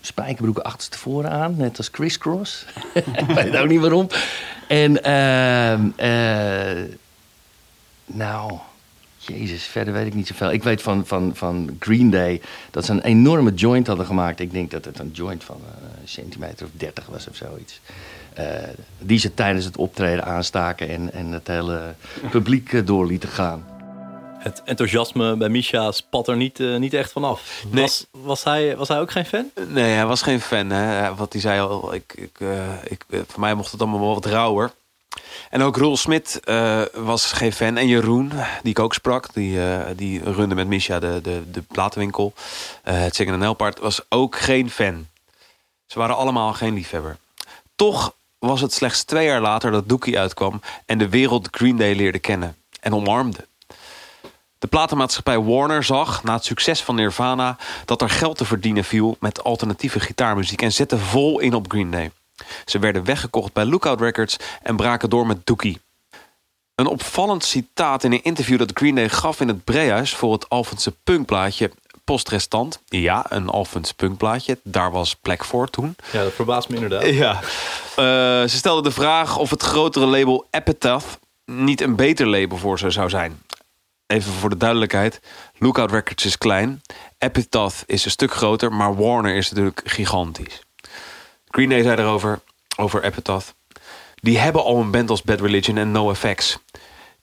spijkerbroeken 0.06 0.64
achterstevoren 0.64 1.30
aan, 1.30 1.56
net 1.56 1.76
als 1.76 1.90
crisscross. 1.90 2.66
ik 2.94 3.26
weet 3.34 3.56
ook 3.56 3.68
niet 3.68 3.80
waarom. 3.80 4.08
En 4.68 4.98
uh, 5.06 5.72
uh, 6.78 6.84
nou, 8.06 8.58
jezus, 9.16 9.64
verder 9.64 9.92
weet 9.92 10.06
ik 10.06 10.14
niet 10.14 10.26
zoveel. 10.26 10.52
Ik 10.52 10.62
weet 10.62 10.82
van, 10.82 11.06
van, 11.06 11.30
van 11.34 11.76
Green 11.78 12.10
Day 12.10 12.40
dat 12.70 12.84
ze 12.84 12.92
een 12.92 13.02
enorme 13.02 13.54
joint 13.54 13.86
hadden 13.86 14.06
gemaakt. 14.06 14.40
Ik 14.40 14.52
denk 14.52 14.70
dat 14.70 14.84
het 14.84 14.98
een 14.98 15.10
joint 15.12 15.44
van 15.44 15.60
een 16.00 16.08
centimeter 16.08 16.66
of 16.66 16.72
dertig 16.72 17.06
was 17.06 17.28
of 17.28 17.36
zoiets. 17.36 17.80
Uh, 18.38 18.44
die 18.98 19.18
ze 19.18 19.34
tijdens 19.34 19.64
het 19.64 19.76
optreden 19.76 20.24
aanstaken 20.24 20.88
en, 20.88 21.12
en 21.12 21.32
het 21.32 21.46
hele 21.46 21.94
publiek 22.30 22.86
door 22.86 23.06
lieten 23.06 23.28
gaan. 23.28 23.64
Het 24.46 24.62
enthousiasme 24.64 25.36
bij 25.36 25.48
Misha 25.48 25.92
spat 25.92 26.28
er 26.28 26.36
niet, 26.36 26.58
uh, 26.58 26.76
niet 26.76 26.94
echt 26.94 27.12
vanaf. 27.12 27.64
Nee. 27.70 27.82
Was, 27.82 28.06
was, 28.10 28.44
hij, 28.44 28.76
was 28.76 28.88
hij 28.88 29.00
ook 29.00 29.10
geen 29.10 29.24
fan? 29.24 29.50
Nee, 29.68 29.94
hij 29.94 30.06
was 30.06 30.22
geen 30.22 30.40
fan. 30.40 30.70
Hè. 30.70 31.14
Wat 31.14 31.32
hij 31.32 31.42
zei 31.42 31.60
al, 31.60 31.94
ik, 31.94 32.12
ik, 32.16 32.40
uh, 32.40 32.84
ik, 32.84 33.04
voor 33.08 33.40
mij 33.40 33.54
mocht 33.54 33.72
het 33.72 33.80
allemaal 33.80 34.00
wel 34.00 34.14
wat 34.14 34.24
rauwer. 34.26 34.72
En 35.50 35.62
ook 35.62 35.76
Roel 35.76 35.96
Smit 35.96 36.40
uh, 36.44 36.82
was 36.92 37.32
geen 37.32 37.52
fan. 37.52 37.76
En 37.76 37.86
Jeroen, 37.86 38.32
die 38.62 38.70
ik 38.70 38.78
ook 38.78 38.94
sprak, 38.94 39.34
die, 39.34 39.58
die 39.94 40.32
runde 40.32 40.54
met 40.54 40.66
Misha 40.66 40.98
de, 40.98 41.20
de, 41.22 41.50
de 41.50 41.62
platenwinkel. 41.62 42.32
het 42.82 43.16
Zingen 43.16 43.42
en 43.42 43.56
was 43.80 44.00
ook 44.08 44.38
geen 44.38 44.70
fan. 44.70 45.06
Ze 45.86 45.98
waren 45.98 46.16
allemaal 46.16 46.52
geen 46.52 46.74
liefhebber. 46.74 47.16
Toch 47.76 48.14
was 48.38 48.60
het 48.60 48.72
slechts 48.72 49.04
twee 49.04 49.26
jaar 49.26 49.40
later 49.40 49.70
dat 49.70 49.88
Dookie 49.88 50.18
uitkwam... 50.18 50.60
en 50.84 50.98
de 50.98 51.08
wereld 51.08 51.48
Green 51.50 51.76
Day 51.76 51.94
leerde 51.94 52.18
kennen 52.18 52.56
en 52.80 52.94
omarmde. 52.94 53.46
De 54.58 54.66
platenmaatschappij 54.66 55.40
Warner 55.40 55.84
zag, 55.84 56.22
na 56.22 56.34
het 56.34 56.44
succes 56.44 56.82
van 56.82 56.94
Nirvana... 56.94 57.56
dat 57.84 58.02
er 58.02 58.10
geld 58.10 58.36
te 58.36 58.44
verdienen 58.44 58.84
viel 58.84 59.16
met 59.20 59.44
alternatieve 59.44 60.00
gitaarmuziek... 60.00 60.62
en 60.62 60.72
zette 60.72 60.98
vol 60.98 61.38
in 61.38 61.54
op 61.54 61.70
Green 61.70 61.90
Day. 61.90 62.10
Ze 62.64 62.78
werden 62.78 63.04
weggekocht 63.04 63.52
bij 63.52 63.64
Lookout 63.64 64.00
Records 64.00 64.36
en 64.62 64.76
braken 64.76 65.10
door 65.10 65.26
met 65.26 65.46
Dookie. 65.46 65.80
Een 66.74 66.86
opvallend 66.86 67.44
citaat 67.44 68.04
in 68.04 68.12
een 68.12 68.22
interview 68.22 68.58
dat 68.58 68.70
Green 68.74 68.94
Day 68.94 69.08
gaf 69.08 69.40
in 69.40 69.48
het 69.48 69.64
Brehuis... 69.64 70.14
voor 70.14 70.32
het 70.32 70.48
Alphense 70.48 70.92
punkplaatje 71.04 71.70
Postrestant. 72.04 72.80
Ja, 72.88 73.26
een 73.28 73.48
Alphens 73.48 73.92
punkplaatje. 73.92 74.58
Daar 74.62 74.90
was 74.90 75.14
plek 75.14 75.44
voor 75.44 75.70
toen. 75.70 75.96
Ja, 76.12 76.22
dat 76.22 76.32
verbaast 76.32 76.68
me 76.68 76.74
inderdaad. 76.74 77.04
Ja. 77.14 77.32
Uh, 77.34 78.48
ze 78.48 78.56
stelde 78.56 78.82
de 78.82 78.90
vraag 78.90 79.38
of 79.38 79.50
het 79.50 79.62
grotere 79.62 80.06
label 80.06 80.46
Epitaph... 80.50 81.18
niet 81.44 81.80
een 81.80 81.96
beter 81.96 82.26
label 82.26 82.56
voor 82.56 82.78
ze 82.78 82.90
zou 82.90 83.08
zijn 83.08 83.42
even 84.06 84.32
voor 84.32 84.50
de 84.50 84.56
duidelijkheid. 84.56 85.20
Lookout 85.58 85.90
Records 85.90 86.24
is 86.24 86.38
klein. 86.38 86.82
Epitaph 87.18 87.82
is 87.86 88.04
een 88.04 88.10
stuk 88.10 88.32
groter. 88.32 88.72
Maar 88.72 88.96
Warner 88.96 89.34
is 89.34 89.50
natuurlijk 89.50 89.80
gigantisch. 89.84 90.60
Green 91.48 91.68
Day 91.68 91.82
zei 91.82 92.00
erover, 92.00 92.40
over 92.76 93.04
Epitaph. 93.04 93.54
Die 94.14 94.38
hebben 94.38 94.64
al 94.64 94.80
een 94.80 94.90
band 94.90 95.10
als 95.10 95.22
Bad 95.22 95.40
Religion 95.40 95.76
en 95.76 95.90
No 95.90 96.10
Effects. 96.10 96.58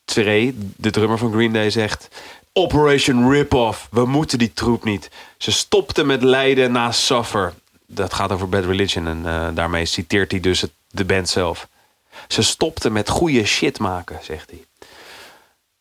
Trey, 0.05 0.53
de 0.57 0.91
drummer 0.91 1.17
van 1.17 1.31
Green 1.31 1.53
Day, 1.53 1.69
zegt... 1.69 2.07
Operation 2.55 3.31
Rip-Off. 3.31 3.87
We 3.91 4.05
moeten 4.05 4.37
die 4.37 4.53
troep 4.53 4.83
niet. 4.83 5.09
Ze 5.37 5.51
stopten 5.51 6.05
met 6.05 6.23
lijden 6.23 6.71
na 6.71 6.91
Suffer. 6.91 7.53
Dat 7.87 8.13
gaat 8.13 8.31
over 8.31 8.49
Bad 8.49 8.65
Religion. 8.65 9.07
En 9.07 9.21
uh, 9.25 9.47
daarmee 9.53 9.85
citeert 9.85 10.31
hij 10.31 10.39
dus 10.39 10.63
de 10.89 11.05
band 11.05 11.29
zelf. 11.29 11.67
Ze 12.27 12.41
stopten 12.41 12.91
met 12.91 13.09
goede 13.09 13.45
shit 13.45 13.79
maken, 13.79 14.19
zegt 14.21 14.49
hij. 14.49 14.65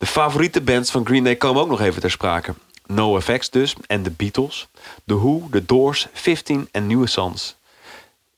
De 0.03 0.09
favoriete 0.09 0.61
bands 0.61 0.91
van 0.91 1.07
Green 1.07 1.25
Day 1.25 1.37
komen 1.37 1.63
ook 1.63 1.69
nog 1.69 1.81
even 1.81 2.01
ter 2.01 2.11
sprake. 2.11 2.55
No 2.87 3.17
Effects 3.17 3.51
dus, 3.51 3.75
en 3.87 4.03
de 4.03 4.11
Beatles. 4.11 4.69
The 5.07 5.15
Who, 5.15 5.49
The 5.51 5.65
Doors, 5.65 6.07
15 6.13 6.69
en 6.71 6.87
Nieuwe 6.87 7.07
Sons. 7.07 7.57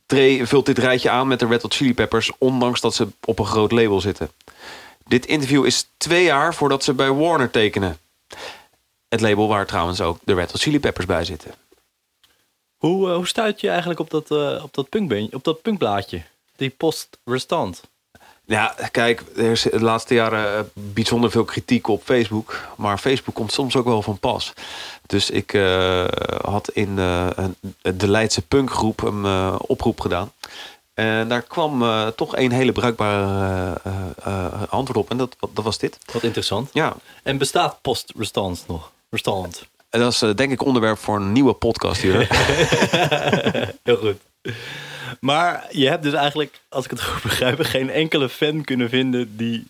Trey 0.07 0.47
vult 0.47 0.67
dit 0.67 0.79
rijtje 0.79 1.11
aan 1.11 1.29
met 1.29 1.39
de 1.39 1.47
Red 1.47 1.63
Hot 1.63 1.75
Chili 1.75 1.95
Peppers... 1.95 2.33
ondanks 2.39 2.81
dat 2.81 2.95
ze 2.95 3.09
op 3.25 3.39
een 3.39 3.47
groot 3.47 3.73
label 3.73 4.01
zitten. 4.01 4.31
Dit 5.07 5.27
interview 5.27 5.65
is 5.65 5.89
twee 5.97 6.25
jaar 6.25 6.55
voordat 6.55 6.85
ze 6.85 6.95
bij 6.95 7.11
Warner 7.11 7.51
tekenen. 7.51 7.99
Het 9.09 9.21
label 9.21 9.49
waar 9.49 9.67
trouwens 9.67 10.01
ook 10.01 10.19
de 10.25 10.35
Red 10.35 10.51
Hot 10.51 10.61
Chili 10.61 10.81
Peppers 10.81 11.07
bij 11.07 11.25
zitten. 11.25 11.55
Hoe, 12.77 13.09
uh, 13.09 13.15
hoe 13.15 13.27
stuit 13.27 13.61
je 13.61 13.69
eigenlijk 13.69 14.01
op 14.01 14.11
dat, 14.11 14.31
uh, 14.31 14.65
op 14.65 14.75
dat, 14.75 14.89
punkbeentje, 14.89 15.37
op 15.37 15.45
dat 15.45 15.63
punkblaadje? 15.63 16.23
Die 16.57 16.71
post-restant? 16.71 17.83
Ja, 18.47 18.75
kijk, 18.91 19.23
er 19.37 19.51
is 19.51 19.63
de 19.63 19.81
laatste 19.81 20.15
jaren 20.15 20.59
eh, 20.59 20.65
bijzonder 20.73 21.31
veel 21.31 21.45
kritiek 21.45 21.89
op 21.89 22.03
Facebook. 22.05 22.61
Maar 22.77 22.99
Facebook 22.99 23.35
komt 23.35 23.53
soms 23.53 23.77
ook 23.77 23.85
wel 23.85 24.03
van 24.03 24.19
pas. 24.19 24.53
Dus 25.07 25.31
ik 25.31 25.53
uh, 25.53 26.05
had 26.41 26.71
in 26.71 26.89
uh, 26.99 27.29
de 27.81 28.09
Leidse 28.09 28.43
punkgroep 28.43 29.03
een 29.03 29.25
uh, 29.25 29.55
oproep 29.59 30.01
gedaan. 30.01 30.33
En 30.95 31.29
daar 31.29 31.43
kwam 31.43 31.85
toch 32.17 32.37
een 32.37 32.53
hele 32.53 32.73
bruikbare 32.73 33.81
antwoord 34.69 34.99
op. 34.99 35.11
En 35.11 35.17
dat, 35.17 35.37
dat 35.53 35.65
was 35.65 35.79
dit. 35.79 35.99
Wat 36.13 36.23
interessant. 36.23 36.71
Ja. 36.73 36.97
En 37.23 37.39
bestaat 37.39 37.79
post-restant 37.81 38.65
nog? 38.67 38.91
Restant. 39.11 39.67
En 39.91 40.01
dat 40.01 40.13
is 40.13 40.19
denk 40.19 40.53
ik 40.53 40.65
onderwerp 40.65 40.99
voor 40.99 41.17
een 41.17 41.33
nieuwe 41.33 41.53
podcast 41.53 42.01
hier. 42.01 42.17
Heel 43.83 43.97
goed. 43.97 44.17
Maar 45.21 45.67
je 45.71 45.89
hebt 45.89 46.03
dus 46.03 46.13
eigenlijk, 46.13 46.61
als 46.69 46.85
ik 46.85 46.91
het 46.91 47.03
goed 47.11 47.23
begrijp, 47.23 47.61
geen 47.61 47.91
enkele 47.91 48.29
fan 48.29 48.65
kunnen 48.65 48.89
vinden 48.89 49.37
die, 49.37 49.67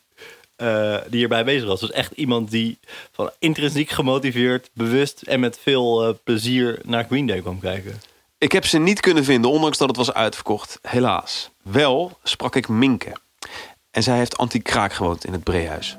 uh, 0.56 0.96
die 1.08 1.18
hierbij 1.18 1.44
bezig 1.44 1.68
was. 1.68 1.80
Dus 1.80 1.90
echt 1.90 2.12
iemand 2.12 2.50
die 2.50 2.78
van 3.12 3.30
intrinsiek 3.38 3.90
gemotiveerd, 3.90 4.70
bewust 4.72 5.22
en 5.22 5.40
met 5.40 5.58
veel 5.62 6.08
uh, 6.08 6.14
plezier 6.24 6.80
naar 6.84 7.04
Green 7.04 7.26
Day 7.26 7.40
kwam 7.40 7.60
kijken. 7.60 8.00
Ik 8.38 8.52
heb 8.52 8.66
ze 8.66 8.78
niet 8.78 9.00
kunnen 9.00 9.24
vinden, 9.24 9.50
ondanks 9.50 9.78
dat 9.78 9.88
het 9.88 9.96
was 9.96 10.12
uitverkocht. 10.12 10.78
Helaas. 10.82 11.50
Wel 11.62 12.18
sprak 12.22 12.56
ik 12.56 12.68
Minke. 12.68 13.12
En 13.90 14.02
zij 14.02 14.16
heeft 14.16 14.38
anti-kraak 14.38 14.92
gewoond 14.92 15.24
in 15.24 15.32
het 15.32 15.44
Breehuis. 15.44 15.96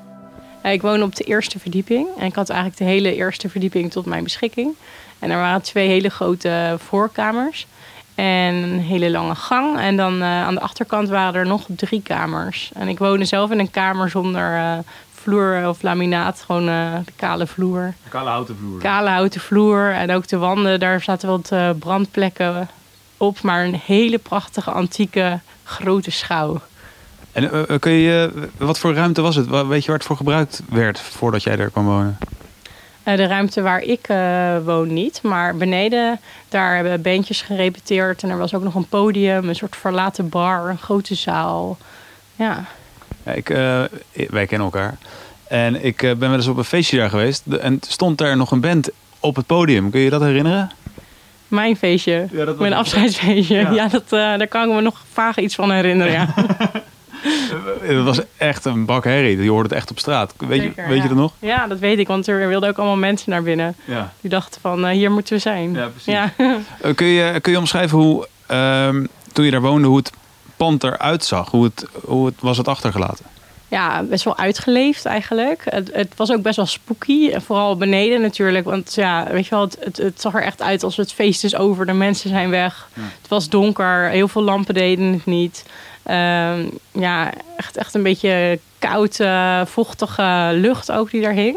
Ik 0.62 0.82
woon 0.82 1.02
op 1.02 1.16
de 1.16 1.24
eerste 1.24 1.58
verdieping. 1.58 2.08
En 2.18 2.26
ik 2.26 2.34
had 2.34 2.48
eigenlijk 2.48 2.78
de 2.78 2.84
hele 2.84 3.14
eerste 3.14 3.48
verdieping 3.48 3.90
tot 3.90 4.06
mijn 4.06 4.22
beschikking. 4.22 4.74
En 5.18 5.30
er 5.30 5.36
waren 5.36 5.62
twee 5.62 5.88
hele 5.88 6.08
grote 6.08 6.76
voorkamers. 6.78 7.66
En 8.16 8.54
een 8.54 8.80
hele 8.80 9.10
lange 9.10 9.34
gang. 9.34 9.78
En 9.78 9.96
dan 9.96 10.14
uh, 10.14 10.42
aan 10.42 10.54
de 10.54 10.60
achterkant 10.60 11.08
waren 11.08 11.34
er 11.34 11.46
nog 11.46 11.64
drie 11.68 12.02
kamers. 12.02 12.70
En 12.74 12.88
ik 12.88 12.98
woonde 12.98 13.24
zelf 13.24 13.50
in 13.50 13.58
een 13.58 13.70
kamer 13.70 14.10
zonder 14.10 14.56
uh, 14.56 14.72
vloer 15.14 15.68
of 15.68 15.82
laminaat. 15.82 16.42
Gewoon 16.46 16.68
uh, 16.68 16.94
de 17.04 17.12
kale 17.16 17.46
vloer. 17.46 17.94
Kale 18.08 18.28
houten 18.28 18.56
vloer. 18.56 18.78
Kale 18.80 19.08
houten 19.08 19.40
vloer. 19.40 19.92
En 19.92 20.12
ook 20.12 20.28
de 20.28 20.36
wanden, 20.36 20.80
daar 20.80 21.00
zaten 21.00 21.28
wat 21.28 21.52
brandplekken 21.78 22.68
op. 23.16 23.42
Maar 23.42 23.64
een 23.64 23.80
hele 23.84 24.18
prachtige, 24.18 24.70
antieke, 24.70 25.40
grote 25.64 26.10
schouw. 26.10 26.60
En 27.32 27.78
kun 27.78 27.92
je, 27.92 28.48
wat 28.56 28.78
voor 28.78 28.94
ruimte 28.94 29.20
was 29.20 29.36
het? 29.36 29.66
Weet 29.66 29.80
je 29.80 29.86
waar 29.86 29.96
het 29.96 30.06
voor 30.06 30.16
gebruikt 30.16 30.62
werd 30.68 31.00
voordat 31.00 31.42
jij 31.42 31.56
daar 31.56 31.70
kwam 31.70 31.84
wonen? 31.84 32.18
Eh, 33.06 33.16
de 33.16 33.26
ruimte 33.26 33.62
waar 33.62 33.80
ik 33.80 34.08
eh, 34.08 34.56
woon 34.64 34.92
niet. 34.92 35.22
Maar 35.22 35.56
beneden, 35.56 36.20
daar 36.48 36.74
hebben 36.74 37.02
bandjes 37.02 37.42
gerepeteerd. 37.42 38.22
En 38.22 38.28
er 38.30 38.38
was 38.38 38.54
ook 38.54 38.62
nog 38.62 38.74
een 38.74 38.88
podium, 38.88 39.48
een 39.48 39.54
soort 39.54 39.76
verlaten 39.76 40.28
bar, 40.28 40.68
een 40.68 40.78
grote 40.78 41.14
zaal. 41.14 41.78
Ja, 42.36 42.64
Ja, 43.22 43.32
ik, 43.32 43.50
eh, 43.50 43.82
wij 44.12 44.46
kennen 44.46 44.66
elkaar. 44.66 44.96
En 45.48 45.84
ik 45.84 46.02
eh, 46.02 46.10
ben 46.10 46.28
wel 46.28 46.38
eens 46.38 46.46
op 46.46 46.56
een 46.56 46.64
feestje 46.64 46.96
daar 46.96 47.10
geweest. 47.10 47.42
En 47.60 47.80
stond 47.88 48.18
daar 48.18 48.36
nog 48.36 48.50
een 48.50 48.60
band 48.60 48.88
op 49.20 49.36
het 49.36 49.46
podium. 49.46 49.90
Kun 49.90 50.00
je 50.00 50.10
dat 50.10 50.20
herinneren? 50.20 50.70
mijn 51.48 51.76
feestje. 51.76 52.26
Ja, 52.30 52.38
dat 52.38 52.46
was 52.46 52.56
Mijn 52.56 52.72
afscheidsfeestje. 52.72 53.56
Ja. 53.56 53.70
Ja, 53.70 53.88
dat, 53.88 54.02
eh, 54.02 54.10
daar 54.10 54.46
kan 54.46 54.68
ik 54.68 54.74
me 54.74 54.80
nog 54.80 55.04
vaag 55.12 55.38
iets 55.38 55.54
van 55.54 55.70
herinneren. 55.70 56.12
Ja. 56.12 56.34
Het 57.80 58.04
was 58.04 58.20
echt 58.36 58.64
een 58.64 58.84
bak 58.84 59.04
herrie. 59.04 59.42
Je 59.42 59.50
hoorde 59.50 59.68
het 59.68 59.78
echt 59.78 59.90
op 59.90 59.98
straat. 59.98 60.34
Weet, 60.38 60.62
je, 60.62 60.72
weet 60.88 61.02
je 61.02 61.08
dat 61.08 61.16
nog? 61.16 61.32
Ja, 61.38 61.66
dat 61.66 61.78
weet 61.78 61.98
ik, 61.98 62.06
want 62.06 62.26
er 62.26 62.48
wilden 62.48 62.68
ook 62.68 62.76
allemaal 62.76 62.96
mensen 62.96 63.30
naar 63.30 63.42
binnen. 63.42 63.76
Ja. 63.84 64.12
Die 64.20 64.30
dachten 64.30 64.60
van, 64.60 64.86
eh, 64.86 64.92
hier 64.92 65.10
moeten 65.10 65.34
we 65.34 65.40
zijn. 65.40 65.72
Ja, 65.74 65.86
precies. 65.86 66.12
Ja. 66.12 66.32
Eh, 66.80 66.94
kun, 66.94 67.06
je, 67.06 67.40
kun 67.40 67.52
je 67.52 67.58
omschrijven 67.58 67.98
hoe, 67.98 68.28
ehm, 68.46 69.04
toen 69.32 69.44
je 69.44 69.50
daar 69.50 69.60
woonde, 69.60 69.88
hoe 69.88 69.96
het 69.96 70.12
pand 70.56 70.84
eruit 70.84 71.24
zag? 71.24 71.50
Hoe, 71.50 71.64
het, 71.64 71.86
hoe 72.04 72.26
het, 72.26 72.34
was 72.40 72.56
het 72.56 72.68
achtergelaten? 72.68 73.24
ja, 73.68 74.02
best 74.02 74.24
wel 74.24 74.36
uitgeleefd 74.36 75.04
eigenlijk. 75.04 75.62
Het, 75.64 75.90
het 75.92 76.12
was 76.16 76.32
ook 76.32 76.42
best 76.42 76.56
wel 76.56 76.66
spooky. 76.66 77.30
En 77.30 77.42
vooral 77.42 77.76
beneden 77.76 78.20
natuurlijk. 78.20 78.64
Want 78.64 78.94
ja, 78.94 79.26
weet 79.30 79.44
je 79.44 79.50
wel, 79.50 79.60
het, 79.64 79.76
het, 79.80 79.96
het 79.96 80.20
zag 80.20 80.34
er 80.34 80.42
echt 80.42 80.62
uit 80.62 80.82
als 80.82 80.96
het 80.96 81.12
feest 81.12 81.44
is 81.44 81.56
over. 81.56 81.86
De 81.86 81.92
mensen 81.92 82.30
zijn 82.30 82.50
weg. 82.50 82.88
Het 82.92 83.28
was 83.28 83.48
donker. 83.48 84.08
Heel 84.08 84.28
veel 84.28 84.42
lampen 84.42 84.74
deden 84.74 85.12
het 85.12 85.26
niet. 85.26 85.64
Ehm, 86.06 86.66
ja, 86.92 87.32
echt, 87.56 87.76
echt 87.76 87.94
een 87.94 88.02
beetje 88.02 88.58
koud, 88.78 89.20
eh, 89.20 89.60
vochtige 89.64 90.50
lucht 90.52 90.92
ook 90.92 91.10
die 91.10 91.22
daar 91.22 91.32
hing. 91.32 91.56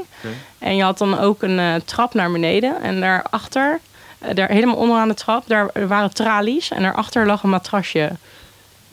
En 0.59 0.75
je 0.75 0.83
had 0.83 0.97
dan 0.97 1.19
ook 1.19 1.41
een 1.41 1.59
eh, 1.59 1.75
trap 1.85 2.13
naar 2.13 2.31
beneden. 2.31 2.81
En 2.81 2.99
daarachter, 2.99 3.79
eh, 4.19 4.35
daar 4.35 4.49
helemaal 4.49 4.75
onderaan 4.75 5.07
de 5.07 5.13
trap, 5.13 5.43
daar 5.47 5.87
waren 5.87 6.13
tralies. 6.13 6.71
En 6.71 6.81
daarachter 6.81 7.25
lag 7.25 7.43
een 7.43 7.49
matrasje. 7.49 8.11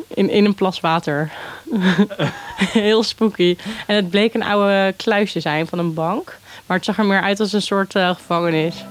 In, 0.09 0.31
in 0.31 0.45
een 0.45 0.55
plas 0.55 0.81
water. 0.81 1.33
Heel 2.57 3.03
spooky. 3.03 3.57
En 3.87 3.97
het 3.97 4.11
bleek 4.11 4.35
een 4.35 4.45
oude 4.45 4.95
kluis 4.97 5.33
te 5.33 5.41
zijn 5.41 5.67
van 5.67 5.79
een 5.79 5.95
bank. 5.95 6.39
Maar 6.67 6.77
het 6.77 6.87
zag 6.87 6.99
er 6.99 7.05
meer 7.05 7.23
uit 7.23 7.41
als 7.41 7.53
een 7.53 7.63
soort 7.63 7.95
eh, 7.95 8.15
gevangenis. 8.15 8.85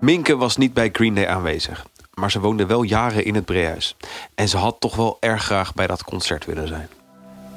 Minke 0.00 0.36
was 0.36 0.56
niet 0.56 0.72
bij 0.72 0.88
Green 0.92 1.14
Day 1.14 1.26
aanwezig. 1.26 1.86
Maar 2.14 2.30
ze 2.30 2.40
woonde 2.40 2.66
wel 2.66 2.82
jaren 2.82 3.24
in 3.24 3.34
het 3.34 3.44
Brehuis. 3.44 3.96
En 4.34 4.48
ze 4.48 4.56
had 4.56 4.76
toch 4.80 4.96
wel 4.96 5.16
erg 5.20 5.42
graag 5.44 5.74
bij 5.74 5.86
dat 5.86 6.04
concert 6.04 6.44
willen 6.44 6.68
zijn. 6.68 6.88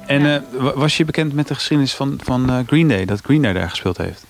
En 0.06 0.34
eh, 0.34 0.40
wa- 0.60 0.74
was 0.74 0.96
je 0.96 1.04
bekend 1.04 1.32
met 1.32 1.48
de 1.48 1.54
geschiedenis 1.54 1.94
van, 1.94 2.20
van 2.24 2.50
eh, 2.50 2.58
Green 2.66 2.88
Day? 2.88 3.04
Dat 3.04 3.20
Green 3.20 3.42
Day 3.42 3.52
daar 3.52 3.70
gespeeld 3.70 3.96
heeft? 3.96 4.24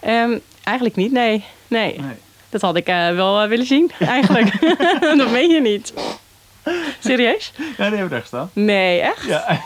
Ehm, 0.00 0.38
eigenlijk 0.64 0.96
niet, 0.96 1.12
nee. 1.12 1.44
nee. 1.66 2.00
Nee. 2.00 2.16
Dat 2.48 2.60
had 2.60 2.76
ik 2.76 2.86
eh, 2.86 3.10
wel 3.14 3.48
willen 3.48 3.66
zien, 3.66 3.90
eigenlijk. 4.16 4.60
dat 5.18 5.30
meen 5.30 5.50
je 5.50 5.60
niet. 5.60 5.92
Serieus? 6.98 7.52
Ja, 7.56 7.62
die 7.66 7.74
hebben 7.84 8.02
we 8.02 8.08
daar 8.08 8.20
gestaan. 8.20 8.50
Nee, 8.52 9.00
echt? 9.00 9.24
Ja. 9.26 9.44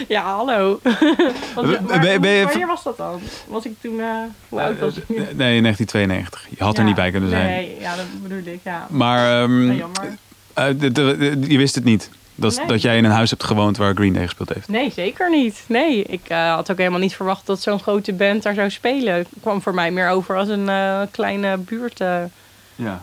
Ja, 0.08 0.22
hallo. 0.22 0.80
Want, 1.54 1.70
Ben- 1.70 1.86
waar- 1.86 2.00
ben 2.00 2.12
je- 2.12 2.18
ben 2.20 2.30
je- 2.30 2.44
wanneer 2.44 2.66
was 2.66 2.82
dat 2.82 2.96
dan? 2.96 3.20
Was 3.48 3.64
ik 3.64 3.74
toen... 3.80 4.00
eh 4.00 4.06
hoe 4.48 4.60
oud 4.60 4.78
was 4.78 4.96
ik? 4.96 5.08
Nee, 5.08 5.16
1992. 5.36 6.46
Je 6.58 6.64
had 6.64 6.78
er 6.78 6.84
niet 6.84 6.94
bij 6.94 7.10
kunnen 7.10 7.30
zijn. 7.30 7.46
Nee, 7.46 7.76
ja, 7.80 7.96
dat 7.96 8.04
bedoel 8.22 8.52
ik, 8.52 8.60
ja. 8.64 8.86
Maar 8.90 9.42
ehm, 9.42 9.72
jammer. 9.72 10.16
eh, 10.54 10.64
de- 10.78 11.36
je 11.48 11.58
wist 11.58 11.74
het 11.74 11.84
niet. 11.84 12.10
Dat, 12.34 12.56
Nee. 12.56 12.66
dat 12.66 12.82
jij 12.82 12.96
in 12.96 13.04
een 13.04 13.10
huis 13.10 13.30
hebt 13.30 13.44
gewoond 13.44 13.76
waar 13.76 13.94
Green 13.94 14.12
Day 14.12 14.22
gespeeld 14.24 14.54
heeft. 14.54 14.68
Nee, 14.68 14.90
zeker 14.94 15.30
niet. 15.30 15.64
Nee, 15.68 16.02
ik 16.02 16.20
eh, 16.28 16.54
had 16.54 16.70
ook 16.70 16.78
helemaal 16.78 16.98
niet 17.00 17.14
verwacht 17.14 17.46
dat 17.46 17.60
zo'n 17.60 17.80
grote 17.80 18.12
band 18.12 18.42
daar 18.42 18.54
zou 18.54 18.70
spelen. 18.70 19.14
Het 19.14 19.28
kwam 19.40 19.62
voor 19.62 19.74
mij 19.74 19.90
meer 19.90 20.08
over 20.08 20.36
als 20.36 20.48
een 20.48 20.68
eh, 20.68 21.00
kleine 21.10 21.56
buurthonk 21.56 22.30
Ja. 22.76 23.02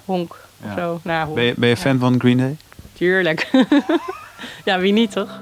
Ja. 0.63 0.75
zo. 0.75 0.99
Nou, 1.03 1.23
honk. 1.25 1.35
Ben, 1.35 1.43
je, 1.45 1.53
ben 1.57 1.69
je 1.69 1.77
fan 1.77 1.99
van 1.99 2.19
Green 2.19 2.37
Day? 2.37 2.57
Tuurlijk. 2.93 3.49
ja, 4.65 4.79
wie 4.79 4.93
niet, 4.93 5.11
toch? 5.11 5.41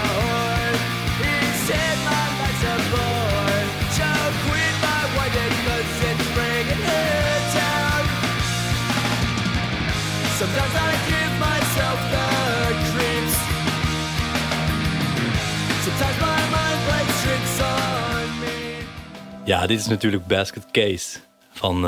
Ja, 19.51 19.67
dit 19.67 19.79
is 19.79 19.87
natuurlijk 19.87 20.27
Basket 20.27 20.65
Case 20.71 21.19
van, 21.53 21.75
eh, 21.75 21.81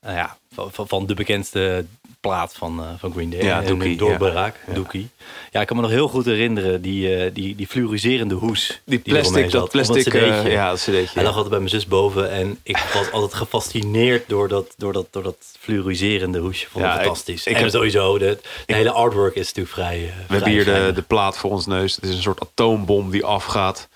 nou 0.00 0.16
ja, 0.16 0.36
van, 0.54 0.86
van, 0.88 1.06
de 1.06 1.14
bekendste 1.14 1.84
plaat 2.20 2.54
van, 2.54 2.80
eh, 2.80 2.86
van 2.98 3.12
Green 3.12 3.30
Day. 3.30 3.42
Ja, 3.42 3.60
Dookie, 3.62 3.96
doorbraak, 3.96 4.56
ja. 4.66 4.72
Dookie. 4.74 5.08
Ja, 5.50 5.60
ik 5.60 5.66
kan 5.66 5.76
me 5.76 5.82
nog 5.82 5.90
heel 5.90 6.08
goed 6.08 6.24
herinneren, 6.24 6.82
die, 6.82 7.14
eh, 7.16 7.30
die, 7.34 7.54
die 7.56 7.66
fluoriserende 7.66 8.34
hoes. 8.34 8.80
Die 8.84 8.98
plastic, 8.98 9.50
dat 9.50 9.70
plastic, 9.70 10.02
cd'tje. 10.02 10.20
eh, 10.20 10.52
ja, 10.52 10.68
dat 10.70 10.78
cd'tje. 10.78 11.08
Hij 11.14 11.22
lag 11.22 11.32
altijd 11.32 11.48
bij 11.50 11.58
mijn 11.58 11.70
zus 11.70 11.86
boven 11.86 12.30
en 12.30 12.58
ik 12.62 12.76
was 12.94 13.10
altijd 13.16 13.34
gefascineerd 13.34 14.28
door 14.28 14.48
dat, 14.48 14.74
door 14.76 14.92
dat, 14.92 15.06
door 15.10 15.22
dat 15.22 15.36
fluoriserende 15.58 16.38
hoesje. 16.38 16.66
Vond 16.70 16.84
ik 16.84 16.90
Ja, 16.90 16.96
ik- 16.96 17.04
fantastisch. 17.04 17.46
ik 17.46 17.54
en 17.56 17.62
heb- 17.62 17.70
sowieso, 17.70 18.18
de, 18.18 18.38
de 18.66 18.74
hele 18.74 18.90
artwork 18.90 19.34
is 19.34 19.46
natuurlijk 19.46 19.74
vrij 19.74 19.98
We 19.98 20.06
vrij 20.06 20.24
hebben 20.28 20.48
hier 20.50 20.64
de, 20.64 20.92
de 20.94 21.02
plaat 21.02 21.36
voor 21.38 21.50
ons 21.50 21.66
neus. 21.66 21.94
Het 21.96 22.04
is 22.04 22.14
een 22.14 22.22
soort 22.22 22.40
atoombom 22.40 23.10
die 23.10 23.24
afgaat. 23.24 23.88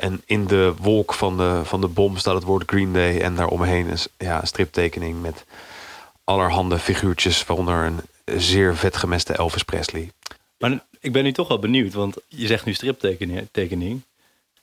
En 0.00 0.22
in 0.26 0.46
de 0.46 0.72
wolk 0.80 1.14
van 1.14 1.36
de, 1.36 1.60
van 1.64 1.80
de 1.80 1.86
bom 1.88 2.16
staat 2.16 2.34
het 2.34 2.44
woord 2.44 2.70
Green 2.70 2.92
Day. 2.92 3.20
En 3.20 3.34
daaromheen 3.34 3.86
is 3.86 4.06
ja, 4.18 4.40
een 4.40 4.46
striptekening 4.46 5.22
met 5.22 5.44
allerhande 6.24 6.78
figuurtjes. 6.78 7.44
Waaronder 7.44 7.84
een 7.84 8.00
zeer 8.40 8.76
vet 8.76 8.96
gemeste 8.96 9.32
Elvis 9.32 9.62
Presley. 9.62 10.10
Maar 10.58 10.84
ik 11.00 11.12
ben 11.12 11.24
nu 11.24 11.32
toch 11.32 11.48
wel 11.48 11.58
benieuwd, 11.58 11.92
want 11.92 12.16
je 12.26 12.46
zegt 12.46 12.64
nu 12.64 12.74
striptekening. 12.74 13.48
tekening. 13.52 14.00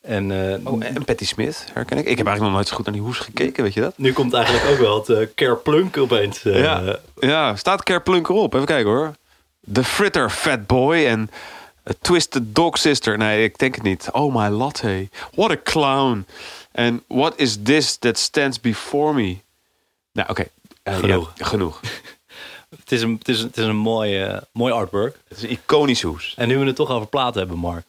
En, 0.02 0.32
eh, 0.52 0.68
Oh, 0.74 0.84
en 0.86 1.06
Patti 1.06 1.26
Smith 1.26 1.66
herken 1.74 1.98
ik. 1.98 2.06
Ik 2.06 2.18
heb 2.18 2.28
eigenlijk 2.28 2.40
nog 2.40 2.52
nooit 2.52 2.68
zo 2.68 2.76
goed 2.76 2.86
naar 2.86 2.94
die 2.94 3.04
hoes 3.04 3.18
gekeken, 3.20 3.64
weet 3.64 3.74
je 3.74 3.82
dat? 3.82 3.94
nu 3.98 4.14
komt 4.14 4.34
eigenlijk 4.34 4.66
ook 4.66 4.78
wel 4.78 4.96
het 4.98 5.10
uh, 5.10 5.28
Kerplunk 5.36 5.98
opeens. 5.98 6.46
eh, 6.46 6.62
ja. 6.62 7.00
ja, 7.20 7.56
staat 7.56 7.84
Kerplunk 7.84 8.28
erop. 8.30 8.54
Even 8.54 8.66
kijken 8.66 8.92
hoor. 8.92 9.14
The 9.74 9.84
Fritter 9.84 10.30
Fat 10.30 10.68
Boy 10.68 11.06
en 11.06 11.30
A 11.90 11.94
Twisted 12.02 12.56
Dog 12.56 12.78
Sister. 12.78 13.18
Nee, 13.18 13.44
ik 13.44 13.58
denk 13.58 13.76
het 13.76 13.84
niet. 13.84 14.10
Oh 14.12 14.36
my 14.36 14.48
latte. 14.48 15.10
What 15.34 15.52
a 15.52 15.58
clown. 15.64 16.26
En 16.72 17.04
what 17.08 17.34
is 17.36 17.58
this 17.64 17.96
that 17.98 18.18
stands 18.18 18.60
before 18.62 19.14
me? 19.14 19.38
Nou, 20.12 20.30
oké. 20.30 20.46
Eh, 20.84 20.98
Genoeg. 20.98 21.32
ja, 21.36 21.46
genoeg. 21.46 21.80
Het 22.80 22.92
is 22.92 23.02
een, 23.02 23.16
het 23.20 23.28
is, 23.28 23.40
het 23.40 23.58
is 23.58 23.66
een 23.66 23.76
mooi, 23.76 24.22
eh, 24.24 24.38
mooi 24.52 24.74
artwork. 24.74 25.18
Het 25.28 25.38
is 25.38 25.44
een 25.44 25.50
iconisch 25.50 26.02
hoes. 26.02 26.34
En 26.38 26.48
nu 26.48 26.58
we 26.58 26.66
het 26.66 26.76
toch 26.76 26.90
over 26.90 27.08
platen 27.08 27.40
hebben, 27.40 27.58
Mark. 27.58 27.86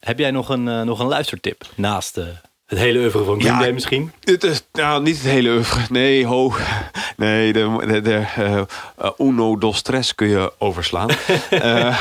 Heb 0.00 0.18
jij 0.18 0.30
nog 0.30 0.48
een, 0.48 0.68
eh, 0.68 0.82
nog 0.82 0.98
een 0.98 1.06
luistertip? 1.06 1.64
Naast 1.74 2.16
eh, 2.16 2.26
het 2.74 2.82
hele 2.82 2.98
oeuvre 2.98 3.24
van 3.24 3.40
Green 3.40 3.52
Ja, 3.52 3.58
Day 3.58 3.72
misschien? 3.72 4.12
Het 4.20 4.44
is 4.44 4.62
nou 4.72 5.02
niet 5.02 5.16
het 5.16 5.26
hele 5.26 5.50
oeuvre. 5.50 5.80
Nee, 5.90 6.26
ho. 6.26 6.52
Nee, 7.16 7.52
de, 7.52 7.84
de, 7.86 8.00
de 8.00 8.14
eh, 8.36 8.58
eh, 8.58 9.10
Uno 9.18 9.58
dos 9.58 9.82
Tres 9.82 10.14
kun 10.14 10.28
je 10.28 10.52
overslaan. 10.58 11.08
Eh, 11.50 11.98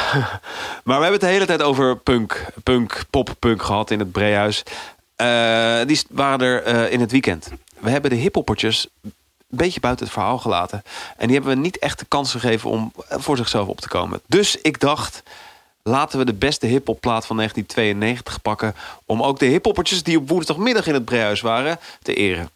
maar 0.83 0.97
we 0.97 1.03
hebben 1.03 1.11
het 1.11 1.21
de 1.21 1.27
hele 1.27 1.45
tijd 1.45 1.61
over 1.61 1.97
punk, 1.97 2.45
punk 2.63 3.03
pop, 3.09 3.35
punk 3.39 3.63
gehad 3.63 3.91
in 3.91 3.99
het 3.99 4.11
Breehuis. 4.11 4.63
Eh, 5.15 5.79
die 5.85 6.01
waren 6.09 6.39
er 6.39 6.91
in 6.91 6.99
het 6.99 7.11
weekend. 7.11 7.49
We 7.79 7.89
hebben 7.89 8.09
de 8.09 8.15
hiphoppertjes 8.15 8.87
een 9.01 9.11
beetje 9.47 9.79
buiten 9.79 10.05
het 10.05 10.13
verhaal 10.13 10.37
gelaten. 10.37 10.83
En 11.17 11.27
die 11.27 11.35
hebben 11.35 11.55
we 11.55 11.61
niet 11.61 11.79
echt 11.79 11.99
de 11.99 12.05
kans 12.07 12.31
gegeven 12.31 12.69
om 12.69 12.91
voor 13.09 13.37
zichzelf 13.37 13.67
op 13.67 13.81
te 13.81 13.87
komen. 13.87 14.21
Dus 14.27 14.57
ik 14.61 14.79
dacht, 14.79 15.23
laten 15.83 16.19
we 16.19 16.25
de 16.25 16.33
beste 16.33 16.67
hiphopplaat 16.67 17.25
van 17.25 17.35
1992 17.35 18.41
pakken... 18.41 18.75
om 19.05 19.23
ook 19.23 19.39
de 19.39 19.45
hiphoppertjes 19.45 20.03
die 20.03 20.17
op 20.17 20.29
woensdagmiddag 20.29 20.87
in 20.87 20.93
het 20.93 21.05
Breehuis 21.05 21.41
waren 21.41 21.79
te 22.01 22.13
eren. 22.13 22.49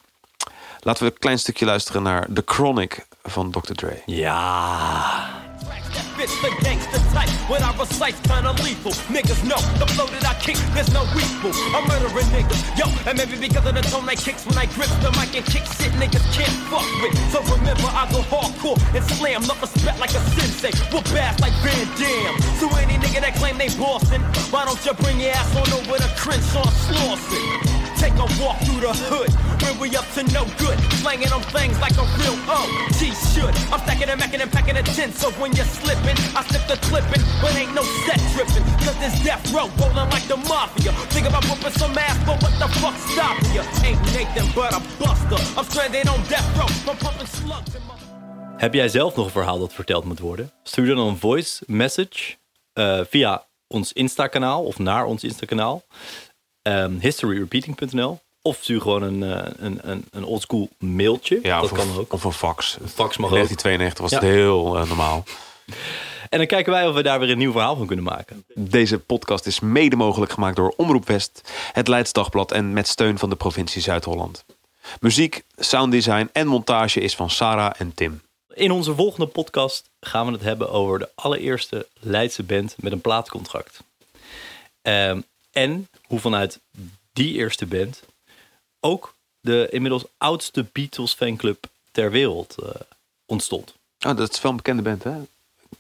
Laten 0.80 1.06
we 1.06 1.12
een 1.12 1.20
klein 1.20 1.40
stukje 1.40 1.66
luisteren 1.66 2.04
naar 2.04 2.28
The 2.34 2.44
Chronic 2.46 3.06
van 3.24 3.52
Dr. 3.52 3.74
Dre. 3.74 4.02
Ja. 4.06 5.46
That 5.93 6.08
bitch, 6.17 6.34
the 6.41 6.50
gangster 6.63 7.00
type. 7.13 7.30
When 7.50 7.63
I 7.63 7.71
recite, 7.78 8.17
kinda 8.23 8.52
lethal. 8.63 8.93
Niggas 9.08 9.43
know 9.43 9.62
the 9.80 9.88
flow 9.93 10.08
that 10.08 10.26
I 10.26 10.34
kick, 10.39 10.58
there's 10.73 10.91
no 10.93 11.04
equal. 11.15 11.54
I'm 11.76 11.88
murdering 11.88 12.30
niggas, 12.34 12.62
yo. 12.78 12.88
And 13.08 13.17
maybe 13.17 13.38
because 13.38 13.65
of 13.65 13.76
the 13.76 13.82
tone 13.82 14.08
I 14.10 14.15
kicks 14.15 14.45
when 14.45 14.58
I 14.58 14.65
grip 14.65 14.89
the 15.02 15.12
mic 15.17 15.36
and 15.36 15.45
kick 15.45 15.65
shit 15.78 15.93
niggas 16.02 16.26
can't 16.36 16.58
fuck 16.69 16.88
with. 17.02 17.15
So 17.32 17.39
remember, 17.56 17.88
I 17.88 18.08
go 18.12 18.21
hardcore 18.28 18.80
and 18.95 19.04
slam, 19.15 19.41
not 19.47 19.62
respect 19.62 20.00
like 20.00 20.12
a 20.12 20.21
sensei. 20.36 20.71
Whoop 20.91 21.08
ass 21.15 21.39
like 21.39 21.54
Van 21.63 21.88
Damme. 22.00 22.38
So 22.60 22.67
any 22.78 22.95
nigga 22.97 23.21
that 23.21 23.36
claim 23.36 23.58
they 23.58 23.69
Boston, 23.78 24.21
why 24.52 24.65
don't 24.65 24.84
you 24.86 24.93
bring 24.93 25.19
your 25.19 25.32
ass 25.32 25.56
on 25.56 25.67
over 25.73 25.97
to 25.97 26.10
Crenshaw 26.17 26.65
Slauson? 26.86 27.77
Take 27.97 28.13
a 28.13 28.27
walk 28.41 28.57
through 28.65 28.81
the 28.81 28.93
hood, 29.10 29.31
where 29.62 29.73
we 29.81 29.95
up 29.97 30.05
to 30.15 30.23
no 30.31 30.45
good. 30.62 30.77
Slanging 31.01 31.31
on 31.33 31.41
things 31.55 31.79
like 31.79 31.97
a 31.97 32.05
real 32.21 32.38
OG 32.45 33.01
should. 33.33 33.53
I'm 33.73 33.81
stacking 33.86 34.10
and 34.10 34.19
macking 34.21 34.41
and 34.41 34.51
packing 34.51 34.77
a 34.77 34.83
tin, 34.83 35.12
so 35.12 35.31
when 35.41 35.51
you're 35.57 35.65
slipping, 35.65 36.17
I 36.38 36.41
slip 36.45 36.65
the 36.67 36.77
clipping, 36.88 37.23
but 37.41 37.55
ain't 37.55 37.73
no 37.73 37.83
set 38.05 38.21
tripping. 38.33 38.63
Cause 38.86 38.97
this 39.01 39.15
death 39.23 39.43
row 39.53 39.67
rolling 39.81 40.10
like 40.13 40.27
the 40.27 40.38
mafia. 40.38 40.91
Think 41.13 41.27
about 41.27 41.43
whooping 41.49 41.73
some 41.81 41.97
ass, 41.97 42.17
but 42.25 42.38
what 42.43 42.53
the 42.62 42.67
fuck 42.79 42.95
stopping 43.12 43.51
you? 43.55 43.63
Ain't 43.88 44.01
Nathan 44.13 44.47
but 44.53 44.71
a 44.77 44.81
buster. 45.01 45.39
I'm 45.57 45.65
stranded 45.65 46.07
on 46.07 46.19
death 46.29 46.47
row 46.57 46.69
from 46.86 46.97
pumping 46.97 47.27
slugs 47.27 47.75
in 47.75 47.81
my. 47.88 47.95
Heb 48.57 48.73
jij 48.73 48.88
zelf 48.89 49.15
nog 49.15 49.25
een 49.25 49.31
verhaal 49.31 49.60
dat 49.60 49.73
verteld 49.73 50.05
moet 50.05 50.19
worden? 50.19 50.51
Stuur 50.63 50.95
dan 50.95 51.07
een 51.07 51.17
voice 51.17 51.63
message 51.67 52.36
eh, 52.73 52.99
via 53.10 53.45
ons 53.67 53.93
Insta-kanaal 53.93 54.63
of 54.63 54.79
naar 54.79 55.05
ons 55.05 55.23
Insta-kanaal. 55.23 55.83
Ehm, 56.67 56.97
historyrepeating.nl 56.99 58.19
of 58.41 58.58
stuur 58.62 58.82
gewoon 58.82 59.01
een, 59.03 59.23
eh, 59.23 59.51
een, 59.58 59.80
een, 59.89 60.06
een 60.12 60.23
oldschool 60.25 60.69
mailtje. 60.80 61.39
Ja, 61.43 61.62
dat 61.62 61.71
of, 61.71 61.77
kan 61.77 61.89
een- 61.89 61.97
ook. 61.97 62.13
Of 62.13 62.23
een 62.23 62.32
fax. 62.32 62.77
Een 62.82 62.88
fax 62.89 63.17
mag 63.17 63.32
In 63.32 63.38
ook. 63.38 63.47
1992 63.47 64.01
was 64.03 64.12
Ja. 64.12 64.19
het 64.19 64.27
heel 64.27 64.77
eh, 64.77 64.88
normaal. 64.88 65.23
En 66.30 66.38
dan 66.38 66.47
kijken 66.47 66.71
wij 66.71 66.88
of 66.88 66.93
we 66.95 67.03
daar 67.03 67.19
weer 67.19 67.30
een 67.30 67.38
nieuw 67.38 67.51
verhaal 67.51 67.75
van 67.75 67.88
kunnen 67.88 68.06
maken. 68.06 68.45
Deze 68.56 68.99
podcast 68.99 69.45
is 69.45 69.60
mede 69.60 69.95
mogelijk 69.95 70.32
gemaakt 70.32 70.56
door 70.56 70.73
Omroep 70.77 71.08
West, 71.08 71.41
het 71.71 71.88
Leids 71.88 72.12
Dagblad 72.13 72.51
en 72.51 72.73
met 72.73 72.88
steun 72.88 73.17
van 73.17 73.30
de 73.30 73.36
provincie 73.36 73.82
Zuid-Holland. 73.82 74.45
Muziek, 74.99 75.43
sounddesign 75.58 76.30
en 76.34 76.47
montage 76.47 76.99
is 76.99 77.15
van 77.15 77.30
Sarah 77.30 77.71
en 77.77 77.93
Tim. 77.93 78.21
In 78.53 78.71
onze 78.71 78.95
volgende 78.95 79.25
podcast 79.27 79.89
gaan 79.99 80.25
we 80.25 80.32
het 80.32 80.41
hebben 80.41 80.71
over 80.71 80.99
de 80.99 81.10
allereerste 81.15 81.88
Leidse 81.99 82.43
band 82.43 82.75
met 82.77 82.91
een 82.91 83.01
plaatcontract. 83.01 83.80
Ehm, 84.82 85.21
en 85.58 85.88
hoe 86.08 86.20
vanuit 86.20 86.60
die 87.13 87.34
eerste 87.34 87.65
band 87.65 88.04
ook 88.80 89.13
de 89.39 89.67
inmiddels 89.72 90.06
oudste 90.17 90.65
Beatles 90.72 91.13
fanclub 91.13 91.65
ter 91.91 92.12
wereld 92.12 92.56
eh, 92.63 92.70
ontstond. 93.26 93.74
Oh, 94.06 94.15
dat 94.15 94.34
is 94.34 94.41
wel 94.41 94.52
een 94.52 94.58
bekende 94.58 94.82
band, 94.82 95.04
hè? 95.04 95.15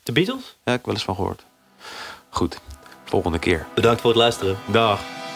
De 0.03 0.11
Beatles? 0.11 0.43
Ja, 0.43 0.51
ik 0.63 0.71
heb 0.71 0.85
wel 0.85 0.93
eens 0.93 1.03
van 1.03 1.15
gehoord. 1.15 1.43
Goed, 2.29 2.59
volgende 3.03 3.39
keer. 3.39 3.67
Bedankt 3.75 4.01
voor 4.01 4.09
het 4.09 4.19
luisteren. 4.19 4.57
Dag. 4.71 5.26